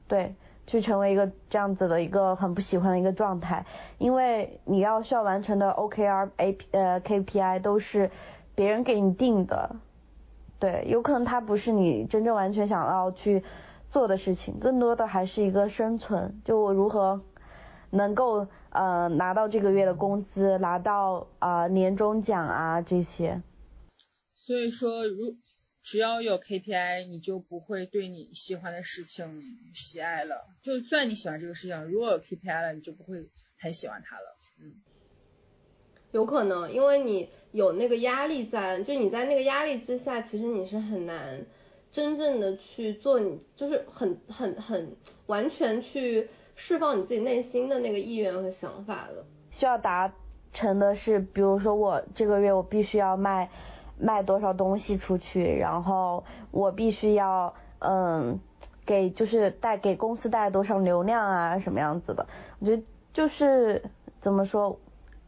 [0.09, 0.35] 对
[0.67, 3.65] 去成为一个这样子的一个很不喜欢的一个状态，
[3.99, 8.11] 因为你要需要完成的 OKR、A 呃 KPI 都是
[8.57, 9.77] 别人给你定的，
[10.59, 13.45] 对，有可能他不是你真正完全想要去。
[13.95, 17.23] 做的事情，更多的还是一个生存，就我如何
[17.91, 23.41] 能够呃拿到这个月的工资，拿到啊年终奖啊这些。
[24.35, 25.33] 所以说，如
[25.85, 29.41] 只要有 KPI，你就不会对你喜欢的事情
[29.77, 30.43] 喜爱了。
[30.65, 33.25] 就算你喜欢这个事情，如果有 KPI 了，你就不会
[33.61, 34.27] 很喜欢它了。
[34.61, 34.75] 嗯，
[36.11, 41.47] 有可能，因为你有那个压力在，就你在那个压力之下，其实你是很难
[41.95, 44.97] 真正的去做，你就是很很很
[45.29, 49.25] 完全去释放你自己内心的那个意愿和想法的。
[49.51, 50.13] 需要达
[50.53, 53.49] 成的是，比如说我这个月我必须要卖。
[53.97, 58.41] 卖多少东西出去，然后我必须要嗯
[58.85, 62.27] 给就是带给公司带来多少流量啊什么样子的，
[62.59, 62.83] 我觉得
[63.13, 63.85] 就是
[64.21, 64.81] 怎么说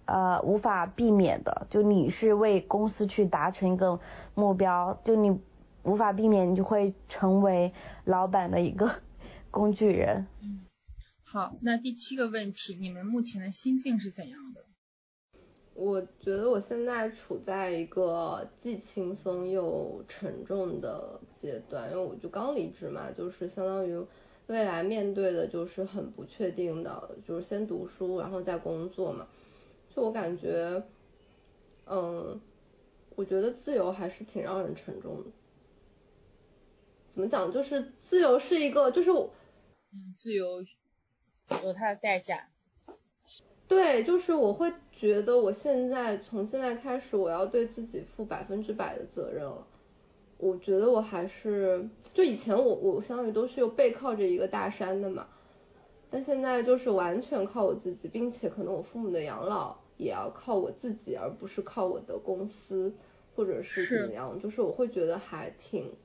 [0.07, 4.01] 呃无法避免的，就你是为公司去达成一个
[4.35, 5.39] 目标，就你
[5.87, 7.72] 无法避免你就会成为
[8.05, 8.97] 老板的一个
[9.51, 10.26] 工具人。
[10.43, 10.61] 嗯，
[11.24, 14.62] 好，那第七个问题，你们目前的心境是怎样的？
[15.74, 24.03] 我觉得我现在处在一个既轻松又沉重的阶段，因为我就刚离职嘛，就是相当于
[24.47, 29.28] 未来面对的就是很不确定的，就是先读书然后再工作嘛。
[29.95, 30.82] 就我感觉，
[31.87, 32.41] 嗯，
[33.14, 35.30] 我觉得自由还是挺让人沉重的。
[37.17, 37.51] 怎么讲？
[37.51, 40.67] 就是自由是一个，就是嗯，自由
[41.64, 42.51] 有它的代价。
[43.67, 49.67] 对，就是我会觉得我现在从现在开始，我要对自己负百分之百的责任了。
[50.37, 55.27] 我觉得我还是，就以前我我相当于都是有背靠着一个大山的嘛，
[56.11, 62.95] 但现在就是完全靠我自己，并且可能我父母的养老也要靠我自己，而不是靠我的公司
[63.35, 65.97] 或者是怎么样，就是我会觉得还挺，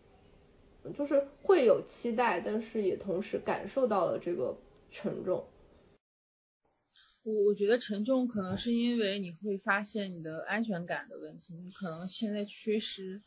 [0.90, 4.58] 就是会有期待，但是也同时感受到了这个
[4.92, 5.48] 沉重。
[7.24, 13.22] 我我觉得沉重可能是因为你会发现你的安全感的问题，你可能现在缺失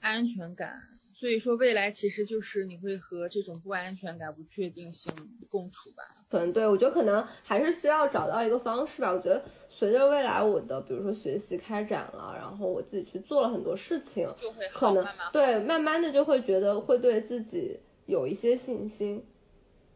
[0.00, 0.80] 安全感，
[1.14, 5.12] 所以说未来其实就是你会和这种不安全感、不确定性
[5.48, 6.02] 共处吧。
[6.28, 9.12] 可能对我觉得可能还是需要找到一个方式吧。
[9.12, 19.24] 我觉得随着未来我的比如说学习开展了，然后我自己去做了很多事情，就会可能对慢慢的就会觉得会对自己有一些信心。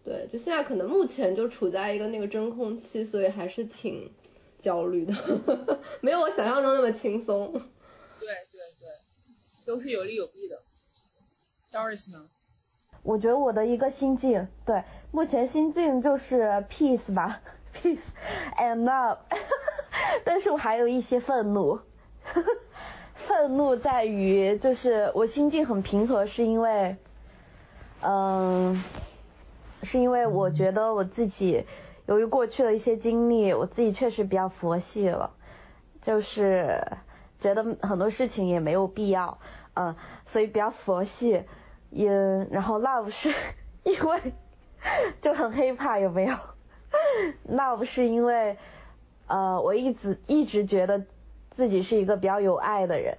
[0.04, 4.10] 对，就现在可能目前就处在一个那个真空期，所以还是挺
[4.56, 5.12] 焦虑的，
[6.00, 7.52] 没有我想象中那么轻松。
[7.52, 7.60] 对
[8.28, 10.56] 对对，都是有利有弊的。
[11.72, 12.24] Doris 呢？
[13.02, 17.40] 我觉得我的一个心境，对，目前心境就是 peace 吧，
[17.74, 17.98] peace
[18.56, 19.18] and love，
[20.24, 21.78] 但是我还有一些愤怒，
[23.14, 26.96] 愤怒在于就是我心境很平和，是因为，
[28.02, 28.82] 嗯。
[29.84, 31.64] 是因为我觉得我自己
[32.06, 35.30] 由于过去的一些经历，我自己确实比较佛系了，
[36.02, 36.82] 就是
[37.38, 39.38] 觉得很多事情也没有必要，
[39.78, 39.94] 嗯，
[40.26, 41.44] 所以比较佛系。
[41.90, 42.10] 也
[42.50, 43.32] 然后 love 是
[43.84, 44.20] 因为
[45.20, 46.36] 就很 h 怕有没有
[47.48, 48.58] ？love 是因为
[49.26, 51.02] 呃我一直一直觉得
[51.50, 53.16] 自己是一个比较有爱的人，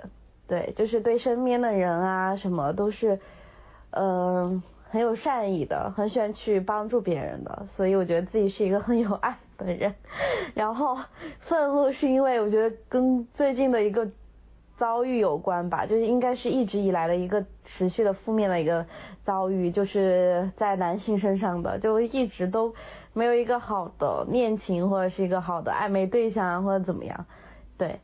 [0.48, 3.20] 对，就是对身边的人啊什么都是
[3.92, 4.62] 嗯。
[4.92, 9.94] 很有善意的，很喜欢去帮助别人的，所以我觉得自己是一个很有爱的人。
[10.56, 10.98] 然后
[11.38, 14.10] 愤怒是因为我觉得跟最近的一个
[14.80, 18.86] 遭遇有关吧，就是应该是一直以来的一个持续的负面的一个
[19.22, 22.74] 遭遇，就是在男性身上的，就一直都
[23.12, 27.26] 没有一个好的恋情或者是一个好的暧昧对象啊或者怎么样，
[27.78, 28.00] 对，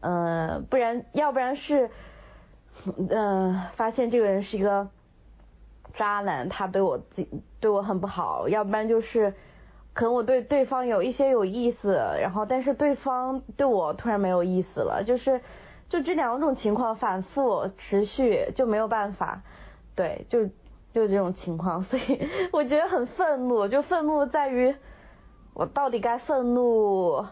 [0.00, 1.88] 嗯，不然要不然是，
[3.08, 4.90] 嗯，发现这个人是一个。
[5.94, 7.26] 渣男，他对我自
[7.60, 9.34] 对我很不好，要不然就是
[9.92, 15.42] 可能我对对方有一些有意思，然后但是对方对我突然没有意思了，就是
[15.92, 19.42] 就这两种情况反复持续就没有办法，
[19.94, 20.46] 对，就
[20.90, 24.74] 就这种情况，所以我觉得很愤怒，就愤怒在于
[25.52, 27.26] 我到底该愤怒，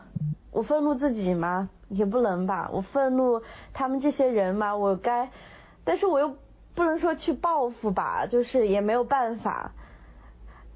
[0.50, 1.70] 我愤怒自己吗？
[1.88, 3.40] 也不能吧，我愤怒
[3.72, 4.76] 他们这些人吗？
[4.76, 5.30] 我该，
[5.84, 6.36] 但是我又。
[6.72, 9.72] 不能说去报复吧，就是也没有办法。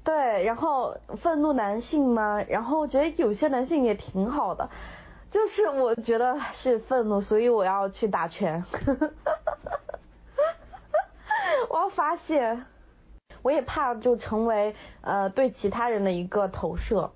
[0.03, 2.43] 对，然后愤怒男性吗？
[2.49, 4.69] 然后我觉得有些男性也挺好的，
[5.35, 8.63] 就是我觉得是愤怒，所以我要去打拳。
[11.69, 12.57] 我要发泄，
[13.41, 17.11] 我也怕就成为呃对其他人的一个投射，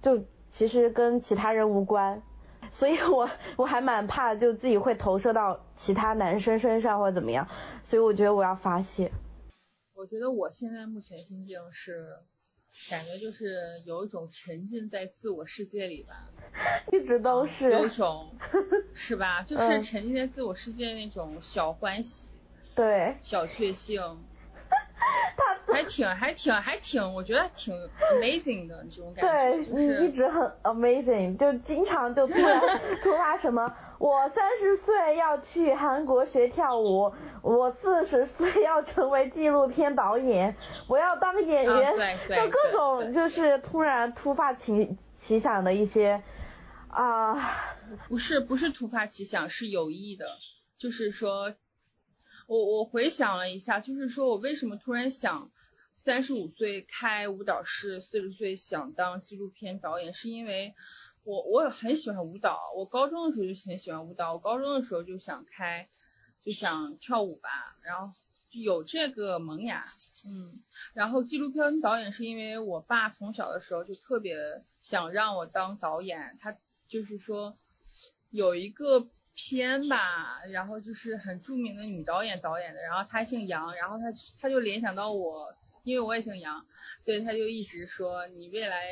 [0.00, 2.22] 就其实跟其他人无关。
[2.70, 7.46] 所以，我我还蛮怕，就自己会投射到其他男生身上或怎么样，
[7.82, 9.12] 所以我觉得我要发泄。
[9.94, 12.02] 我觉得我现在目前心境是，
[12.92, 16.12] 感觉就是有一种沉浸在自我世界里吧。
[16.92, 17.70] 一直都是。
[17.72, 18.36] 有一种，
[18.94, 19.42] 是吧？
[19.42, 22.28] 就是沉浸在自我世界那种小欢喜。
[22.74, 23.16] 对。
[23.22, 24.02] 小确幸。
[25.66, 27.74] 他还挺还挺还挺，我觉得挺
[28.14, 29.72] amazing 的这种感觉。
[29.72, 32.60] 对，你一直很 amazing，就经常就突然
[33.02, 33.64] 突发什么，
[34.02, 40.56] 我三十岁要去韩国学跳舞，我四十岁要成为纪录片导演，
[40.88, 46.20] 我要当演员，就各种就是突然突发奇奇想的一些
[46.88, 47.34] 啊。
[48.08, 50.26] 不是不是突发奇想，是有意的，
[50.76, 51.54] 就是说。
[52.48, 55.48] 我我回想了一下，就是说我为什么突然想
[55.94, 60.74] 三十五岁开舞蹈室，四十岁想当纪录片导演，是因为
[61.24, 65.88] 我我也很喜欢舞蹈，我高中的时候就很喜欢舞蹈，我高中的时候就想开
[66.44, 67.48] 就想跳舞吧，
[67.84, 68.12] 然后
[68.50, 69.84] 有这个萌芽，
[70.26, 70.50] 嗯，
[70.94, 74.36] 然后纪录片导演是因为我爸从小的时候就特别
[74.80, 76.56] 想让我当导演，他
[76.86, 77.54] 就是说
[78.30, 79.08] 有一个。
[79.34, 85.48] 片吧，然后就是很著名的女导演导演的，然后她姓杨，然后她她就联想到我，
[85.84, 86.62] 因为我也姓杨，
[87.00, 88.90] 所以她就一直说你未来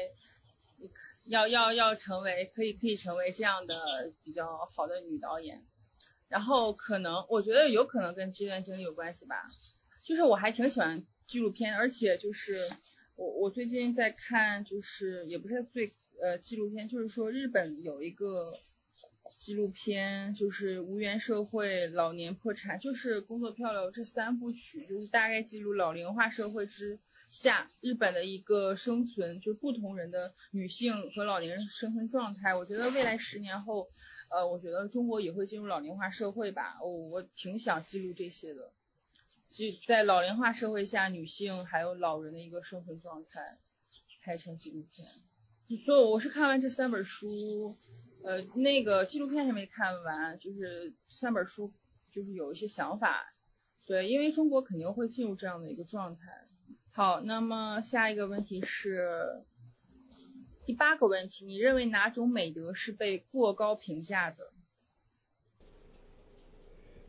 [1.27, 5.63] 要要要成为可以可以成为这样的比较好的女导演，
[6.29, 9.45] 然后可能我觉得有可能跟这段经历有关系吧，
[10.05, 12.57] 就是我还挺喜欢纪录片，而且就是
[13.17, 18.47] 我我最近在看就是也不是最呃纪录片，就是说日本有一个。
[19.37, 26.99] 纪录片就是无缘社会、老年破产，就是工作漂流这三部曲，就是大概记录老龄化社会之
[27.31, 32.55] 下日本的一个生存，就不同人的女性和老年人生存状态。
[32.55, 33.89] 我觉得未来十年后，
[34.31, 36.81] 呃，我觉得中国也会进入老龄化社会吧。
[36.83, 38.73] 我我挺想记录这些的，
[39.47, 43.57] 记在老龄化社会下女性还有老人的一个生存状态，
[44.23, 45.07] 拍成纪录片。
[45.85, 47.77] 所以我是看完这三本书。
[48.23, 51.73] 呃，那个纪录片还没看完，就是三本书，
[52.13, 53.25] 就是有一些想法，
[53.87, 56.21] 对，因为中国肯定会进入这样的一个状态。
[56.93, 59.43] 好，那么下一个问题是
[60.67, 64.37] 第八个问题，你认为哪种美德是被过高评价的？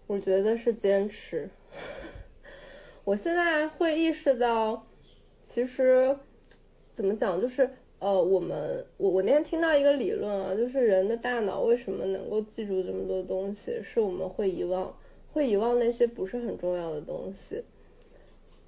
[0.08, 1.50] 我觉得是坚持。
[3.04, 4.86] 我现在会意识到，
[5.44, 6.18] 其实
[6.94, 7.70] 怎么讲，就是。
[8.00, 14.98] 呃，我们我我那天听到一个理论啊，就是人的大脑为什么能够记住这么多东西，是我们会遗忘，
[15.32, 17.64] 会遗忘那些不是很重要的东西。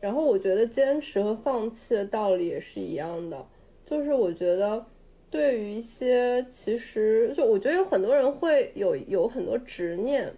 [0.03, 3.47] 然后我觉得坚持和放弃的道理也是一样的，
[3.85, 4.85] 就是我觉得
[5.31, 10.33] 对于一些其实就我觉得有很多人会有有很多执念，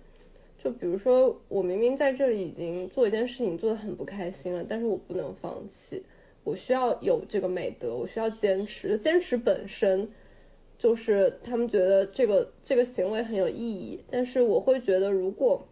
[0.64, 6.04] 就比如说我明明在这里已经做一件事情做得很不开心了，但是我不能放弃。
[6.44, 9.00] 我需要有这个美德，我需要坚持。
[9.00, 10.12] 坚持本身
[10.78, 14.04] 就是他们觉得这个这个行为很有意义。
[14.12, 15.68] 但是我会觉得，如果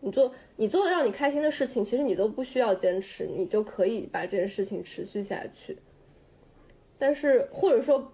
[0.00, 5.78] 你做你做让你开心的事情，其实你都不需要坚持，你就可以把这件事情持续下去。
[6.98, 8.12] 但是或者说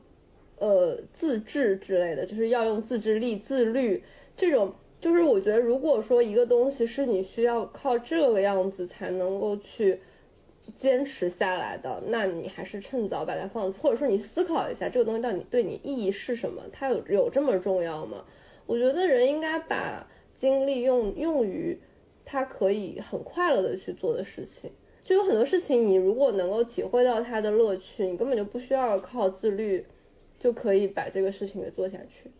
[0.58, 4.02] 呃自制之类的，就是要用自制力、自律
[4.36, 4.74] 这种。
[5.00, 10.00] 就是我觉得，如果说一个东西是你需要靠这个样子才能够去。
[10.76, 16.62] 坚持下来的，那你还是趁早把它放弃，或者说你思考一下这个东西到底对你意义是什么？
[16.72, 18.24] 它有有这么重要吗？
[18.64, 21.78] 我觉得人应该把精力用用于
[22.24, 24.72] 他可以很快乐的去做的事情。
[25.04, 29.86] 就有很多事情，你如果能够体会到它的乐趣，你根本就不需要靠自律
[30.38, 32.30] 就可以把这个事情给做下去。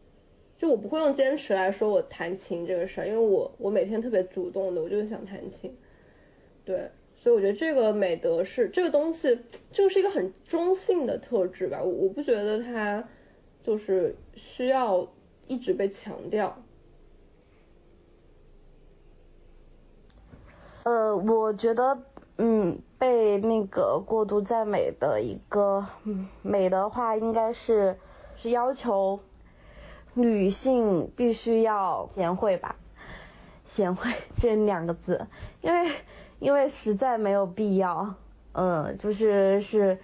[0.57, 5.77] 就我不会用坚持来说我弹琴这个事儿，因为我我每天特别主动的，我就是想弹琴，
[6.65, 6.91] 对。
[7.17, 9.39] 所以我觉得这个美德是这个东西，
[9.73, 13.09] 这个是一个很中性的特质吧，我我不觉得它
[13.63, 15.13] 就是需要
[15.47, 16.64] 一直被强调。
[20.85, 21.99] 呃，我觉得，
[22.39, 25.85] 嗯，被那个过度赞美的一个
[26.41, 27.99] 美的话，应该是
[28.37, 29.21] 是要求
[30.15, 32.77] 女性必须要贤惠吧，
[33.65, 35.27] 贤惠这两个字，
[35.61, 35.91] 因为。
[36.41, 38.17] 因为实在没有必要，
[38.53, 39.99] 嗯，就是是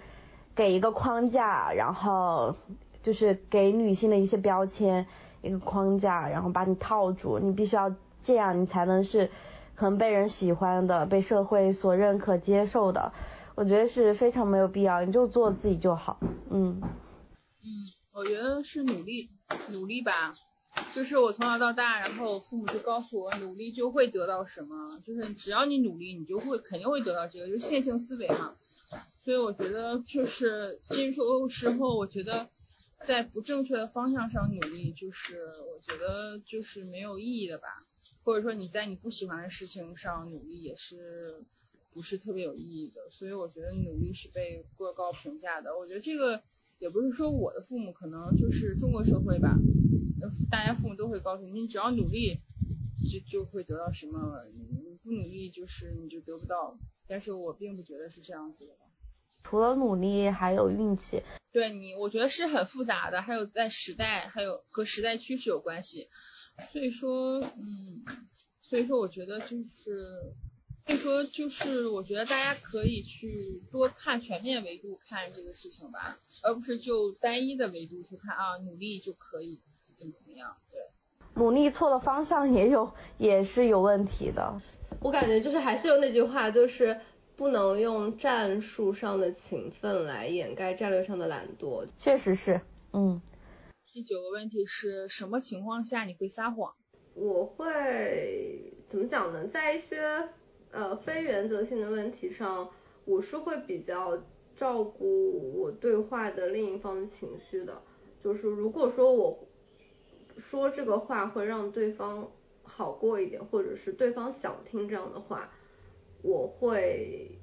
[0.55, 2.55] 给一个框架，然后
[3.03, 5.05] 就是给女性的一些标签，
[5.43, 9.29] 一个框架，然后把你套住，你必须要这样，你才能是
[9.81, 13.11] 可能被人喜欢的，被社会所认可接受的。
[13.55, 16.19] 我觉得是非常没有必要，你就做自己就好，
[16.51, 16.79] 嗯。
[16.79, 17.67] 嗯，
[18.13, 19.31] 我觉得是努力，
[19.71, 20.37] 努力吧。
[20.93, 28.53] 就是我从小到大，然后我父母就告诉我，努力就会得到什么，就是只要你努力，你就会肯定会得到这个，就是线性思维嘛。
[29.17, 32.45] 所以我觉得就是进入时候，我觉得
[32.99, 35.39] 在不正确的方向上努力，就是
[35.73, 37.67] 我觉得就是没有意义的吧。
[38.23, 41.43] 或者说你在你不喜欢的事情上努力，也是
[41.93, 43.09] 不是特别有意义的。
[43.09, 45.77] 所以我觉得努力是被过高评价的。
[45.77, 46.41] 我觉得这个
[46.79, 49.57] 也不是说我的父母，可能就是中国社会吧，
[50.49, 52.37] 大家父母都会告诉你，你只要努力
[53.11, 56.77] 就就会得到什么，你不努力就是你就得不到。
[57.07, 58.73] 但是我并不觉得是这样子的。
[59.43, 61.23] 除了努力，还有运气。
[61.51, 66.07] 对你，我觉得是很复杂的，还有在时代，还有和时代趋势有关系。
[66.71, 68.03] 所以说，嗯，
[68.61, 69.99] 所以说我觉得就是，
[70.85, 79.57] 所以说就是，我觉得大家可以去多看全面维度看这个事情吧，而不是就单一的维度去看啊，努力就可以
[79.97, 80.55] 怎么怎么样。
[80.71, 80.81] 对，
[81.35, 84.61] 努力错了方向也有，也是有问题的。
[84.99, 86.99] 我感觉就是还是有那句话，就是。
[87.37, 92.61] 不能用战术上的勤奋来掩盖战略上的懒惰，确实是，
[92.93, 93.19] 嗯。
[93.93, 96.73] 第九个问题是什么情况下你会撒谎？
[97.13, 99.45] 我会怎么讲呢？
[99.47, 100.29] 在一些
[100.71, 102.69] 呃非原则性的问题上，
[103.03, 104.23] 我是会比较
[104.55, 107.81] 照顾我对话的另一方的情绪的。
[108.23, 109.45] 就是如果说我
[110.37, 112.31] 说这个话会让对方
[112.63, 115.51] 好过一点，或者是对方想听这样的话。
[116.23, 117.40] 我会，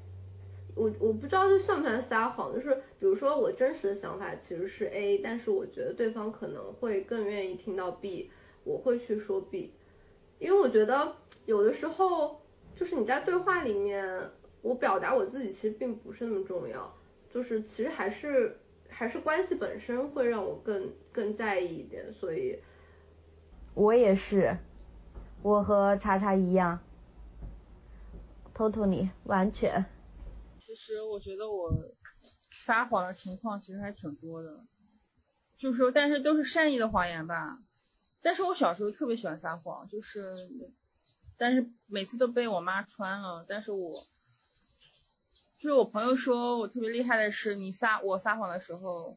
[0.78, 8.30] 我我不知道这算不算撒谎，就是比如说我真实的想法其实是 A，但是我觉得对方可能会更愿意听到 B，
[8.62, 9.74] 我会去说 B，
[10.38, 11.16] 因为我觉得
[11.46, 12.40] 有的时候
[12.76, 14.30] 就是你在对话里面，
[14.62, 16.94] 我表达我自己其实并不是那么重要，
[17.28, 18.56] 就是其实还是
[18.88, 22.60] 还是关系本身会让我更更在意一点，所以，
[23.74, 24.56] 我也是，
[25.42, 26.78] 我和查查一样。
[28.56, 29.84] totally 完全。
[30.58, 31.72] 其实我觉得我
[32.50, 34.60] 撒谎的情况其实还挺多的，
[35.56, 37.58] 就是说，但是都是善意的谎言吧。
[38.20, 40.48] 但是我小时候特别喜欢撒谎，就是，
[41.36, 43.44] 但是每次都被我妈穿了。
[43.48, 44.04] 但是我，
[45.58, 49.16] 就是我朋友说我特别厉害的是，你撒我撒谎的时候，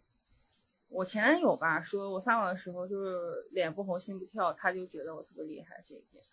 [0.90, 6.24] 我前男友吧说我撒谎的时候就是脸不红心不跳，他就觉得我特别厉害这一点。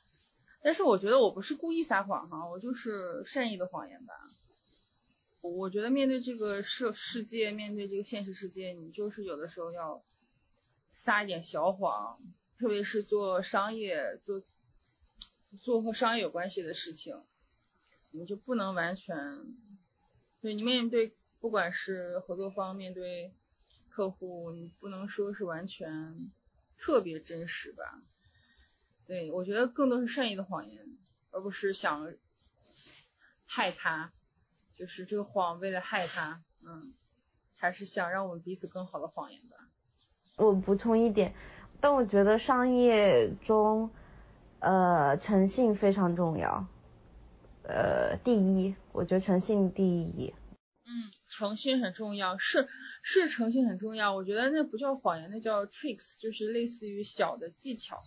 [0.63, 4.15] 但是我觉得我不是故意撒谎哈，我就是善意的谎言吧。
[5.41, 10.03] 我觉得面对这个世世界，面对这个现实世界，你就是有的时候要
[10.91, 12.18] 撒一点小谎，
[12.59, 14.43] 特别是做商业、做
[15.62, 17.20] 做和商业有关系的事情，
[18.11, 19.16] 你就不能完全
[20.41, 23.32] 对你面对不管是合作方面对
[23.91, 26.30] 客户，你不能说是完全
[26.76, 28.03] 特别真实吧。
[29.07, 30.84] 对，我觉得更多是善意的谎言，
[31.30, 32.12] 而不是想
[33.47, 34.12] 害他，
[34.79, 36.93] 就是这个谎为了害他，嗯，
[37.57, 39.57] 还是想让我们彼此更好的谎言吧。
[40.37, 41.35] 我补充一点，
[41.81, 43.91] 但我觉得商业中，
[44.61, 46.66] 呃，诚信非常重要，
[47.64, 50.33] 呃，第一，我觉得诚信第一。
[50.87, 50.91] 嗯，
[51.29, 52.68] 诚信很重要，是
[53.03, 54.14] 是诚信很重要。
[54.14, 58.01] 我觉得那不叫谎言，那叫 tricks，就是类似于小的技巧。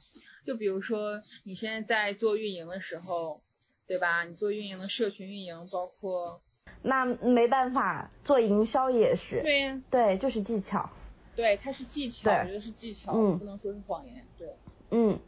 [0.45, 3.41] 就比如说，你现在在做运营的时候，
[3.85, 4.23] 对吧？
[4.23, 6.41] 你做运营的社群运营，包括
[6.81, 9.41] 那没办法，做营销也是。
[9.41, 9.81] 对呀。
[9.89, 10.89] 对，就是技巧。
[11.35, 14.25] 对，它是技巧，我觉得是技巧，不能说是谎言。
[14.37, 14.55] 对。
[14.89, 15.19] 嗯，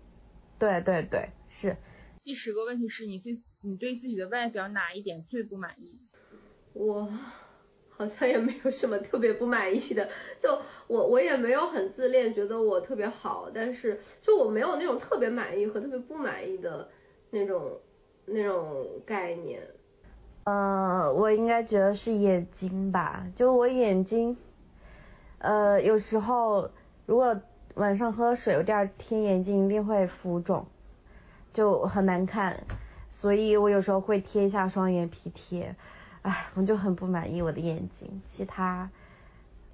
[0.60, 1.78] 对对对，是。
[2.24, 5.98] 第十个问题是你最你对自己的外表哪一点最不满意？
[6.74, 7.10] 我。
[7.96, 16.90] 好像也没有什么特别不满意的，就我我也没有很自恋，觉得我特别好，但是就我没有那种特别满意和特别不满意的
[17.30, 17.80] 那种
[18.26, 19.62] 那种概念。
[20.46, 24.36] 呃，我应该觉得是眼睛吧，就我眼睛，
[25.38, 26.70] 呃，有时候
[27.06, 27.40] 如果
[27.76, 30.68] 晚上喝水，我第二天眼睛一定会浮肿，
[31.54, 32.62] 就很难看，
[33.10, 35.76] 所以我有时候会贴一下双眼皮贴。
[36.24, 38.90] 唉，我就很不满意我的眼睛，其他，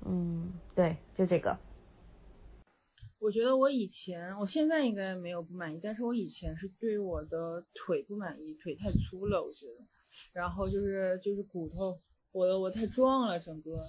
[0.05, 1.57] 嗯，对，就这个。
[3.19, 9.83] 我觉得我以前，我现在应该没有不满意，但是我以前是对我的腿不满意，腿太粗了，我觉得。
[10.33, 11.97] 然后就是就是骨头，
[12.31, 13.79] 我的我太壮了整个。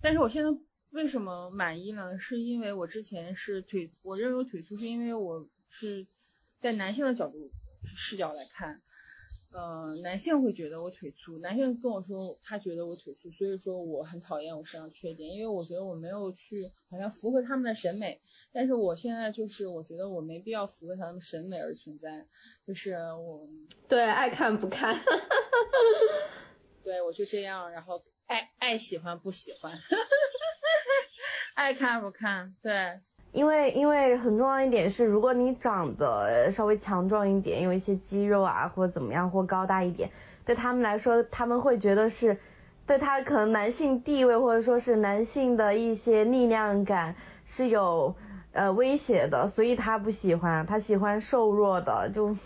[0.00, 0.50] 但是我现在
[0.90, 2.18] 为什么满意呢？
[2.18, 6.06] 是因为我之前是腿，我认为腿粗是因为我是
[6.58, 7.50] 在男性的角度
[7.84, 8.82] 视角来看。
[9.54, 16.56] 嗯，男性会觉得我腿粗，男性跟我说他觉得我腿粗，所以说我很讨厌我身上缺点，因为我觉得我没有去
[16.88, 18.18] 好像符合他们的审美，
[18.50, 22.26] 但是我现在就是我觉得我没必要符合他们审美而存在，
[22.66, 23.48] 就是我。
[23.88, 24.96] 对爱看不看，
[26.82, 29.72] 对我就这样，然后爱爱喜欢不喜欢，
[31.54, 33.00] 爱看不看，对。
[33.32, 40.10] 因为因为很重要一点是，如果你长得稍微强壮一点，有一些肌肉啊或者怎么样或高大一点，
[40.44, 42.38] 对他们来说他们会觉得是
[42.86, 48.14] 对他可能男性地位或者说是男性的一些力量感是有
[48.52, 52.10] 呃威胁的，所以他不喜欢，他喜欢瘦弱的。
[52.14, 52.36] 就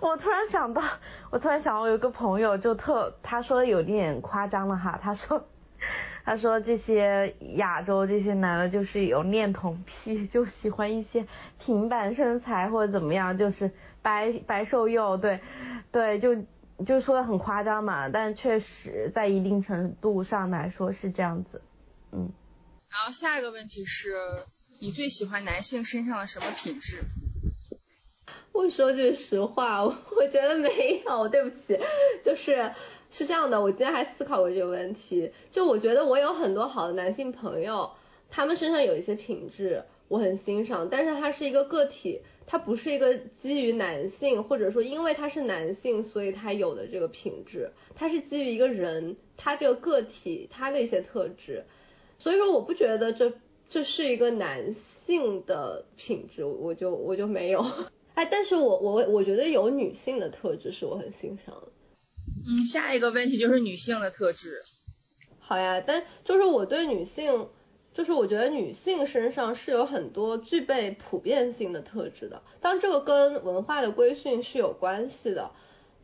[0.00, 0.82] 我突然想到，
[1.30, 5.44] 我突然想到我有个朋友就特他说的有点夸张了哈，他说。
[6.26, 11.26] 他说这些亚洲这些男的，就是有恋童癖，就喜欢一些
[11.58, 13.70] 平板身材或者怎么样，就是
[14.00, 15.40] 白白瘦幼，对，
[15.92, 16.34] 对，就
[16.86, 21.60] 就说的很夸张嘛，但确实在一定程度上来说是这样子，
[22.12, 22.32] 嗯。
[22.90, 24.08] 然后下一个问题是，
[24.80, 26.98] 你最喜欢男性身上的什么品质？
[28.52, 29.94] 我说句实话，我
[30.30, 31.78] 觉得没有，对不起，
[32.22, 32.72] 就是
[33.10, 37.92] 是这样的，我今天还思考过这个问题，就我觉得我有很多好的男性朋友，
[38.30, 51.64] 他们身上有一些品质我很欣赏，但是他是一个个体，他不是一个基于男性或者说因为他是男性所以他有的这个品质，他是基于一个人他这个个体他的一些特质，
[52.18, 53.32] 所以说我不觉得这
[53.68, 57.64] 这是一个男性的品质，我就我就没有。
[58.14, 61.68] 哎，但是我我我觉得有女性的特质是我很欣赏的。
[62.46, 64.60] 嗯，下一个问题就是女性的特质。
[65.40, 67.48] 好呀，但就是我对女性，
[67.92, 75.50] 就是我觉得女性身上是有很多具备普遍性的特质的，当这个跟文化的规训是有关系的，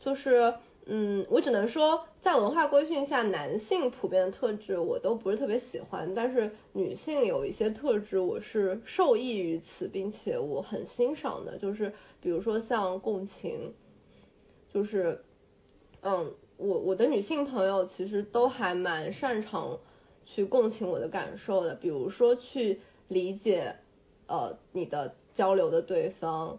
[0.05, 0.55] 就是。
[0.87, 13.75] 嗯，我只能说，在文化规训下，男性普遍的特质我都不是特别喜欢，但是女性有一些特质我是受益于此，并且我很欣赏的，就是比如说像共情，
[14.73, 15.23] 就是，
[16.01, 19.79] 嗯，我我的女性朋友其实都还蛮擅长
[20.25, 23.77] 去共情我的感受的，比如说去理解
[24.27, 26.59] 呃你的交流的对方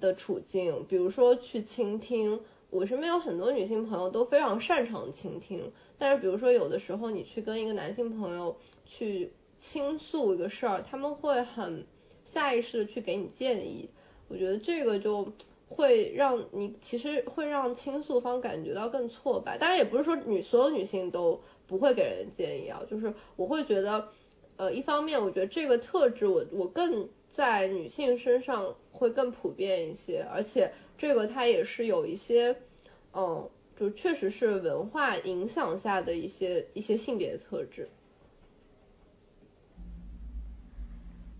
[0.00, 2.40] 的处境，比如说去倾听。
[2.70, 11.86] 我身边有很多女性朋友都非常擅长倾听，但是比如说有的时候你去跟一个男性朋友去倾诉一个事儿，他们会很
[12.24, 13.88] 下意识的去给你建议，
[14.28, 15.32] 我觉得这个就
[15.68, 19.56] 会让你其实会让倾诉方感觉到更挫败。
[19.56, 24.08] 当然也不是说女所有女性都不会给人建议啊，就是我会觉得，
[24.56, 27.08] 呃，一方面我觉得这个特质我我更
[27.38, 30.72] 在女性身上会更普遍一些，而且。
[30.96, 32.56] 这个它也是有一些，
[33.12, 37.88] 嗯，就确实是文化影响下的一些一些性别特质。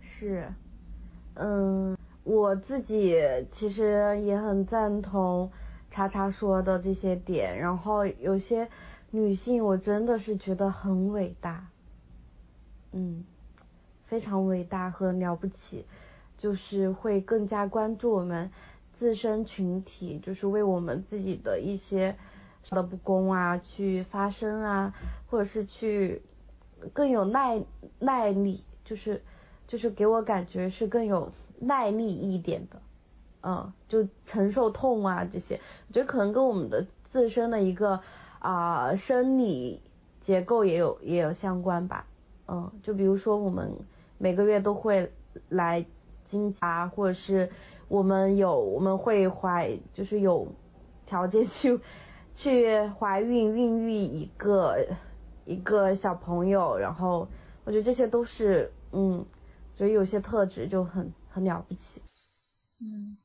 [0.00, 0.46] 是，
[1.34, 3.20] 嗯，我自己
[3.50, 5.50] 其实也很赞同
[5.90, 8.68] 叉叉说的这些点，然后有些
[9.10, 11.68] 女性我真的是觉得很伟大，
[12.92, 13.24] 嗯，
[14.08, 15.84] 非常伟大和了不起，
[16.36, 18.50] 就是会更加关注我们。
[18.94, 22.16] 自身群体就是为我们自己的一些
[22.68, 24.92] 的不公啊去发声啊，
[25.30, 26.20] 或者是去
[26.92, 27.62] 更有耐
[28.00, 29.22] 耐力，就是
[29.68, 31.30] 就是给我感觉是更有
[31.60, 32.80] 耐力一点的，
[33.44, 38.00] 嗯，就承受痛啊这些，我觉得可能跟我们的自身的一个
[38.40, 39.80] 啊生理
[40.20, 42.04] 结构也有也有相关吧，
[42.48, 43.76] 嗯，就比如说我们
[44.18, 45.10] 每个月都会
[45.48, 45.86] 来
[46.24, 47.48] 经啊，或者是。
[47.88, 50.46] 我们有我们会怀，就是有
[51.06, 51.80] 条件去
[52.36, 54.86] 去怀孕孕育一个
[55.46, 57.26] 一个小朋友，然后
[57.64, 59.24] 我觉得这些都是嗯，
[59.74, 62.02] 所以有些特质就很很了不起。
[62.82, 63.16] 嗯，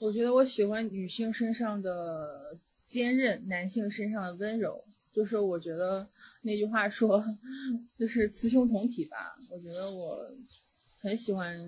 [0.00, 2.56] 我觉得我喜欢女性身上的
[2.86, 4.72] 坚韧，男性身上的温柔，
[5.12, 6.06] 就是我觉得
[6.46, 7.22] 那句话说
[7.98, 10.30] 就是雌雄同体吧，我觉得我
[11.02, 11.58] 很喜欢。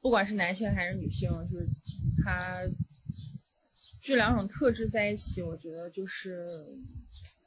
[0.00, 1.68] 不管是男性还是女性，就是
[2.22, 2.62] 他
[4.00, 6.46] 这两种特质在一起，我觉得就是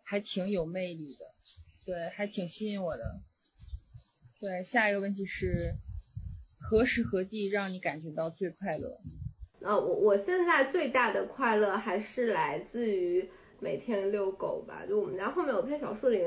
[0.04, 1.26] 还挺有魅力的，
[1.86, 3.22] 对，还挺吸引我的。
[4.42, 5.74] 对，下一个问题是
[6.60, 9.00] 何时何地让你感觉到最快乐？
[9.62, 13.30] 啊，我我现在最大的快乐还是来自于
[13.64, 16.22] 每天遛狗吧，就我们家后面有片小树林，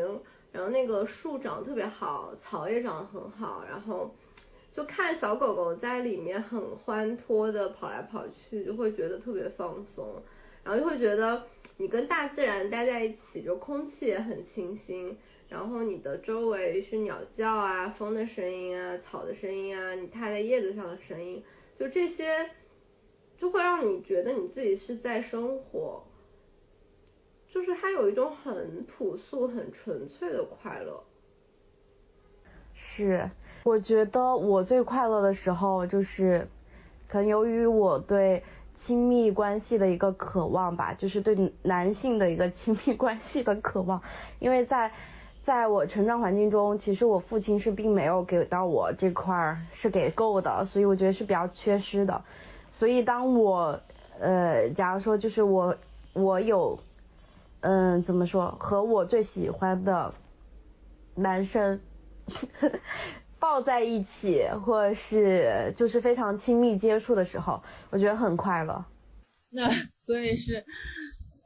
[0.50, 4.14] 然后那个树长得特别好，草也长得很好，然后。
[4.72, 10.22] 就看小狗狗在里面很欢脱的跑来跑去，就会觉得特别放松。
[10.62, 11.44] 然后就会觉得
[11.78, 15.16] 你跟大自然待在一起，就空气也很清新，
[15.48, 21.42] 然后你的周围是鸟叫啊、风的声音啊、草的声音啊、你踏在叶子上的声音，
[21.78, 22.50] 就这些
[23.38, 26.04] 就会让你觉得你自己是在生活，
[27.56, 31.02] 就是它有一种很朴素、很纯粹的快乐。
[32.74, 33.30] 是，
[33.64, 36.46] 我觉得我最快乐的时候就是，
[37.08, 38.44] 可能由于我对
[38.74, 44.02] 亲密关系的一个渴望吧，就是对男性的一个亲密关系的渴望，
[44.38, 44.92] 因为在
[45.42, 52.22] 在我成长环境中，其实我父亲是并没有给到我这块儿是给够的，所以我觉得是比较缺失的，
[52.70, 53.80] 所以当我
[54.20, 55.74] 呃，假如说就是我
[56.12, 56.78] 我有
[57.60, 60.14] 嗯怎么说和我最喜欢的
[61.14, 61.80] 男生。
[63.38, 68.84] 抱在一起，或者是就是非常亲密接触的时候，我觉得很快乐。
[69.52, 70.64] 那所以是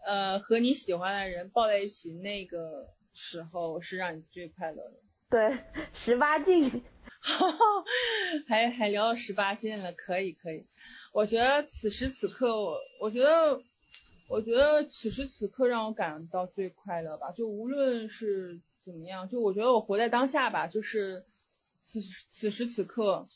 [0.07, 4.93] 呃和你喜欢的人抱在一起那个时候是让你最快乐的。
[5.31, 5.59] 对，
[5.93, 6.83] 十八禁。
[8.49, 10.65] 还还聊到十八禁了，可以可以。
[11.13, 13.61] 我觉得此时此刻，我我觉得
[14.31, 18.61] 我觉得此时此刻让我感到最快乐吧，就无论是。
[18.83, 19.29] 怎么样？
[19.29, 21.23] 就我觉得我活在当下吧，就是
[21.83, 23.27] 此此时此刻，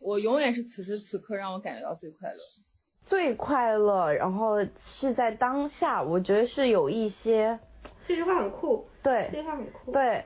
[0.00, 2.38] 我永远是此时此刻让我感觉到最快乐，
[3.02, 4.14] 最快乐。
[4.14, 7.60] 然后是在当下，我觉得是有一些。
[8.06, 8.88] 这句话很酷。
[9.02, 9.28] 对。
[9.30, 9.92] 这句话很酷。
[9.92, 10.24] 对。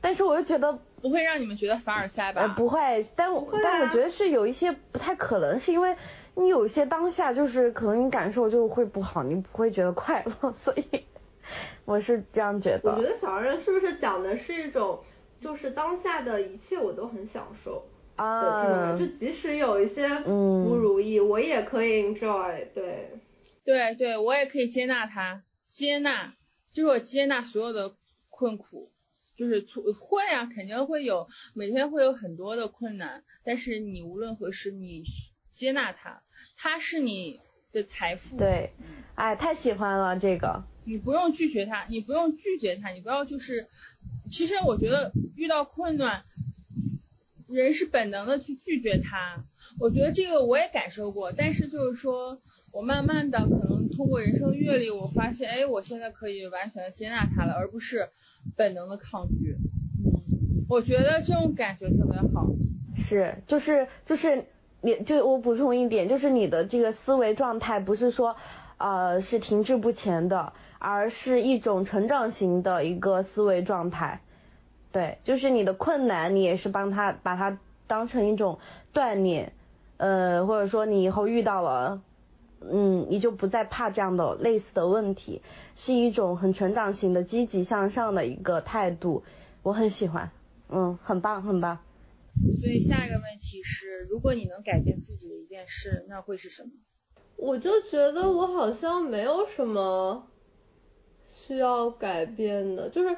[0.00, 2.46] 但是我又觉得不会让你们觉得凡尔赛吧？
[2.56, 5.96] 不会，但我但我觉得是有一些不太可能，是因为
[6.36, 11.04] 你有些当下就是可能你感受就会不好，你不会觉得快乐， 所以。
[11.84, 12.90] 我是这样觉得。
[12.92, 15.00] 我觉得小人是不是讲的是一种，
[15.38, 22.66] 就是当下的一切我都很享受的这种感觉，就即使有一些不如意，我也可以 enjoy。
[22.74, 23.10] 对，
[23.64, 26.32] 对对，我也可以接纳他，接纳，
[26.72, 27.94] 就是我接纳所有的
[28.30, 28.88] 困苦，
[29.36, 29.60] 就是
[29.92, 35.02] 会啊，肯定会有，每天会有很多的困难，但是你无论何时，你
[35.54, 36.20] 接纳它，
[36.58, 37.38] 它是你
[37.72, 38.36] 的财富。
[38.36, 38.72] 对，
[39.14, 40.64] 哎，太喜欢了这个。
[40.84, 43.66] 你不用拒绝他，你不用拒绝他，你不要就是，
[44.30, 46.22] 其实我觉得遇到困难，
[47.48, 49.42] 人是本能的去拒绝他。
[49.80, 52.38] 我觉得这个我也感受过，但是就是说
[52.72, 58.08] 我慢慢的可能通过人生阅历，我发现，哎，我现在可以完全的接纳他了，而不是
[58.56, 59.56] 本能的抗拒。
[60.04, 62.46] 嗯，我觉得这种感觉特别好。
[62.96, 64.46] 是，就是就是
[64.84, 68.36] 你就我补充一点，就是你的这个思维状态不是说
[68.78, 70.52] 呃是停滞不前的。
[70.86, 74.20] 而是一种成长型的一个思维状态，
[74.92, 78.58] 对，就是你的困难，你也是帮他把它当成一种
[78.92, 79.54] 锻炼，
[79.96, 82.02] 呃，或者说你以后遇到了，
[82.60, 85.40] 嗯，你就不再怕这样的类似的问题，
[85.74, 89.24] 是一种很成长型的积极向上的一个态度，
[89.62, 90.32] 我很喜欢，
[90.68, 91.78] 嗯，很棒，很棒。
[92.60, 96.70] 所以下一个问题是，如果你能改变自己的一件事，那会是什么？
[97.36, 100.28] 我就觉得我好像没有什么。
[101.26, 103.16] 需要改变的，就是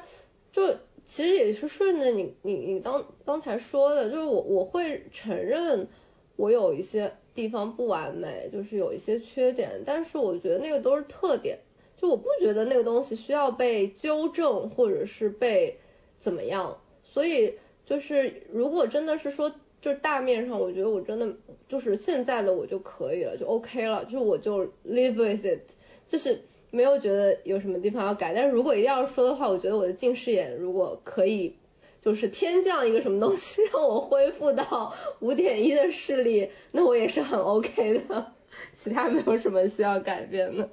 [0.51, 5.87] 就其实也是顺着你你你刚刚才说的，就是我我会承认
[6.35, 11.59] 我有一些地方不完美，就是有一些缺点，但是我觉得那个都是特点，
[11.95, 15.79] 就我不觉得那个东西需要被纠正或者是被
[16.17, 17.57] 怎么样，所以
[17.87, 19.49] 就是如果真的是说
[19.81, 21.35] 就是大面上，我觉得我真的
[21.67, 25.71] 就是现在的我就可以了，就 OK 了，就是我就 live with it，
[26.05, 26.43] 就是。
[26.69, 31.55] 没有觉得有什么地方要改，但是如果一定要说的话，我觉得我的近视眼如果可以，
[32.01, 38.33] 就是天降一个什么东西让我恢复到 五点一的视力，那我也是很 OK 的，
[38.73, 40.69] 其他没有什么需要改变的。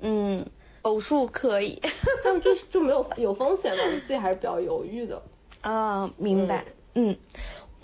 [0.00, 0.44] 嗯，
[0.82, 1.80] 偶数可以，
[2.22, 5.22] 但就是就没有有风险嘛，我自己还是比较犹豫的。
[5.64, 7.16] 啊，明白，嗯。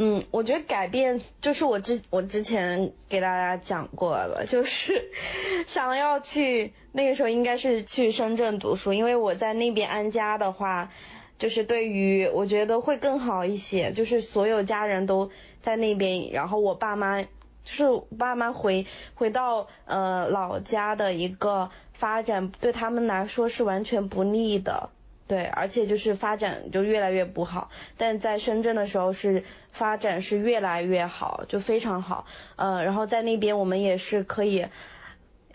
[0.02, 5.10] 嗯，我觉得改变就是我之我之前给大家讲过了，就是
[5.68, 10.90] 想要去那个时候应该是去深圳读书，因为我在那边安家的话，
[11.38, 17.28] 就是对于我觉得会更好一些，就是所有家人都在那边，然后我爸妈就
[17.64, 17.84] 是
[18.16, 24.88] 爸妈回回到呃老家的一个发展对他们来说是完全不利的。
[25.30, 32.26] 对，而且就是发展就越来越不好，但在深圳的时候是发展是越来越好，就非常好。
[32.56, 34.66] 呃，然后在那边我们也是可以，